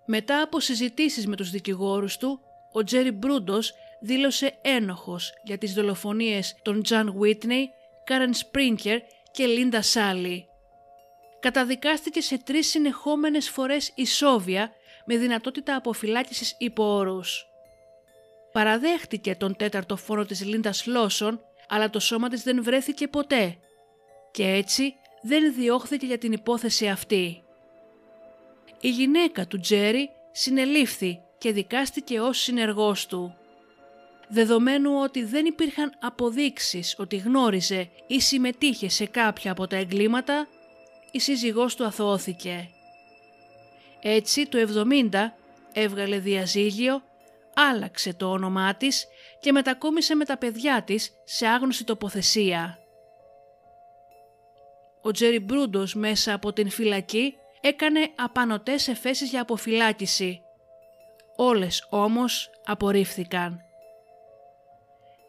Μετά 0.07 0.43
από 0.43 0.61
συζητήσεις 0.61 1.27
με 1.27 1.37
τους 1.37 1.51
δικηγόρους 1.51 2.17
του, 2.17 2.41
ο 2.73 2.85
Τζέρι 2.85 3.11
Μπρούντος 3.11 3.73
δήλωσε 4.01 4.59
ένοχος 4.63 5.33
για 5.45 5.59
τις 5.59 5.75
δολοφονίες 5.75 6.57
των 6.63 6.83
Τζαν 6.83 7.15
Βίτνεϊ, 7.19 7.71
Κάρεν 8.05 8.35
Σπρίνκερ 8.35 8.99
και 9.31 9.47
Λίντα 9.47 9.83
Σάλι. 9.83 10.47
Καταδικάστηκε 11.41 12.21
σε 12.21 12.39
τρεις 12.39 12.69
συνεχόμενες 12.69 13.51
φορές 13.51 13.93
ισόβια 13.95 14.71
με 15.05 15.17
δυνατότητα 15.17 15.77
αποφυλάκησης 15.77 16.55
υπό 16.59 16.85
όρους. 16.85 17.47
Παραδέχτηκε 18.53 19.35
τον 19.35 19.57
τέταρτο 19.57 19.97
φόρο 19.97 20.25
της 20.25 20.45
Λίντα 20.45 20.73
Λόσον, 20.87 21.41
αλλά 21.69 21.91
το 21.91 22.01
σώμα 22.01 22.29
της 22.29 22.43
δεν 22.43 22.63
βρέθηκε 22.63 23.09
ποτέ 23.09 23.59
και 24.31 24.45
έτσι 24.45 24.95
δεν 25.23 25.55
διώχθηκε 25.55 26.07
για 26.07 26.19
την 26.19 26.33
υπόθεση 26.33 26.89
αυτή. 26.89 27.43
Η 28.81 28.91
γυναίκα 28.91 29.47
του 29.47 29.61
Τζέρι 29.61 30.11
συνελήφθη 30.33 31.21
και 31.39 31.53
δικάστηκε 31.53 32.21
ως 32.21 32.39
συνεργός 32.39 33.07
του. 33.07 33.37
Δεδομένου 34.29 34.91
ότι 35.03 35.25
δεν 35.25 35.47
υπήρχαν 35.47 35.93
αποδείξεις 36.01 36.95
ότι 36.99 37.17
γνώριζε 37.17 37.91
ή 38.07 38.21
συμμετείχε 38.21 38.89
σε 38.89 39.07
κάποια 39.07 39.53
από 39.53 39.67
τα 39.67 39.77
εγκλήματα, 39.77 40.49
η 41.11 41.19
σύζυγός 41.21 41.75
του 41.75 41.85
αθωώθηκε. 41.85 42.71
Έτσι 44.03 44.47
το 44.47 44.59
70 45.11 45.11
έβγαλε 45.73 46.19
διαζύγιο, 46.19 47.03
άλλαξε 47.55 48.15
το 48.15 48.31
όνομά 48.31 48.75
της 48.75 49.07
και 49.41 49.53
μετακόμισε 49.53 50.15
με 50.15 50.25
τα 50.25 50.37
παιδιά 50.37 50.83
της 50.83 51.11
σε 51.25 51.47
άγνωστη 51.47 51.85
τοποθεσία. 51.85 52.78
Ο 55.09 55.11
Τζέρι 55.11 55.41
Μπρούντος 55.41 55.95
μέσα 55.95 56.35
από 56.35 56.53
την 56.53 56.71
φυλακή 56.71 57.35
έκανε 57.61 58.11
απανοτές 58.17 58.89
εφέσεις 58.89 59.31
για 59.31 59.41
αποφυλάκηση. 59.41 60.41
Όλες 61.37 61.87
όμως 61.91 62.51
απορρίφθηκαν. 62.65 63.61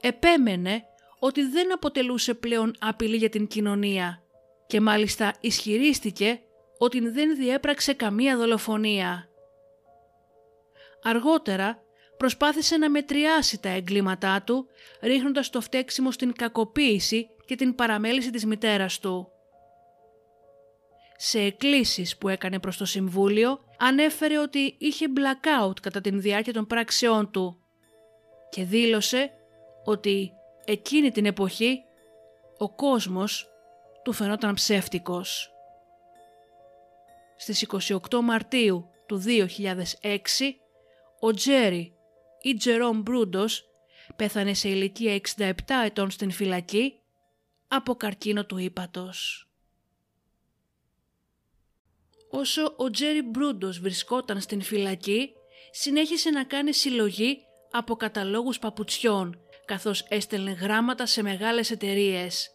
Επέμενε 0.01 0.84
ότι 1.19 1.43
δεν 1.43 1.73
αποτελούσε 1.73 2.34
πλέον 2.34 2.75
απειλή 2.80 3.15
για 3.15 3.30
την 3.30 3.47
κοινωνία 3.47 4.23
και 4.67 4.82
μάλιστα 4.82 5.34
ισχυρίστηκε 5.39 6.39
ότι 6.77 7.09
δεν 7.09 7.36
διέπραξε 7.36 7.93
καμία 7.93 8.38
δολοφονία. 8.38 9.30
Αργότερα 11.03 11.80
προσπάθησε 12.17 12.77
να 12.77 12.89
μετριάσει 12.89 13.61
τα 13.61 13.69
εγκλήματά 13.69 14.41
του 14.41 14.67
ρίχνοντας 15.01 15.49
το 15.49 15.61
φταίξιμο 15.61 16.11
στην 16.11 16.34
κακοποίηση 16.34 17.27
και 17.45 17.55
την 17.55 17.75
παραμέληση 17.75 18.30
της 18.30 18.45
μητέρας 18.45 18.99
του 18.99 19.32
σε 21.22 21.39
εκκλήσεις 21.39 22.17
που 22.17 22.30
έκανε 22.30 22.59
προς 22.59 22.78
το 22.78 22.86
Συμβούλιο 22.86 23.59
ανέφερε 23.78 24.39
ότι 24.39 24.76
είχε 24.78 25.05
blackout 25.15 25.80
κατά 25.82 26.01
την 26.01 26.22
διάρκεια 26.22 26.53
των 26.53 26.67
πράξεών 26.67 27.32
του 27.32 27.63
και 28.49 28.63
δήλωσε 28.63 29.32
ότι 29.84 30.32
εκείνη 30.65 31.11
την 31.11 31.26
εποχή 31.26 31.84
ο 32.57 32.76
κόσμος 32.76 33.49
του 34.03 34.13
φαινόταν 34.13 34.53
ψεύτικος. 34.53 35.53
Στις 37.38 37.65
28 38.09 38.20
Μαρτίου 38.24 38.89
του 39.05 39.24
2006, 39.26 39.36
ο 41.20 41.34
Τζέρι 41.34 41.93
ή 42.41 42.53
Τζερόμ 42.53 43.01
Μπρούντος 43.01 43.70
πέθανε 44.15 44.53
σε 44.53 44.70
ηλικία 44.70 45.20
67 45.38 45.51
ετών 45.86 46.09
στην 46.11 46.32
φυλακή 46.32 46.93
από 47.67 47.95
καρκίνο 47.95 48.45
του 48.45 48.57
ύπατος. 48.57 49.48
Όσο 52.30 52.73
ο 52.77 52.89
Τζέρι 52.89 53.21
Μπρούντος 53.21 53.80
βρισκόταν 53.80 54.41
στην 54.41 54.61
φυλακή, 54.61 55.34
συνέχισε 55.71 56.30
να 56.30 56.43
κάνει 56.43 56.73
συλλογή 56.73 57.38
από 57.71 57.95
καταλόγους 57.95 58.59
παπουτσιών, 58.59 59.39
καθώς 59.65 60.05
έστελνε 60.09 60.51
γράμματα 60.51 61.05
σε 61.05 61.21
μεγάλες 61.21 61.71
εταιρείες. 61.71 62.49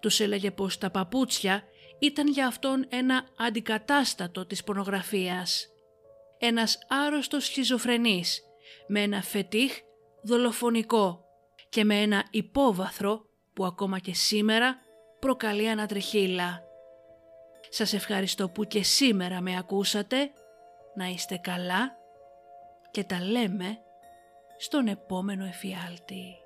Τους 0.00 0.20
έλεγε 0.20 0.50
πως 0.50 0.78
τα 0.78 0.90
παπούτσια 0.90 1.62
ήταν 1.98 2.28
για 2.28 2.46
αυτόν 2.46 2.86
ένα 2.88 3.24
αντικατάστατο 3.38 4.46
της 4.46 4.64
πορνογραφίας. 4.64 5.66
Ένας 6.38 6.78
άρρωστος 6.88 7.44
σχιζοφρενής, 7.44 8.42
με 8.86 9.00
ένα 9.00 9.22
φετίχ 9.22 9.72
δολοφονικό 10.22 11.24
και 11.68 11.84
με 11.84 12.00
ένα 12.00 12.24
υπόβαθρο 12.30 13.26
που 13.52 13.64
ακόμα 13.64 13.98
και 13.98 14.14
σήμερα 14.14 14.76
προκαλεί 15.18 15.68
ανατριχίλα. 15.68 16.62
Σας 17.74 17.92
ευχαριστώ 17.92 18.48
που 18.48 18.64
και 18.64 18.82
σήμερα 18.82 19.40
με 19.40 19.58
ακούσατε, 19.58 20.30
να 20.94 21.06
είστε 21.06 21.36
καλά 21.36 21.96
και 22.90 23.04
τα 23.04 23.20
λέμε 23.20 23.78
στον 24.58 24.86
επόμενο 24.86 25.44
εφιάλτη. 25.44 26.41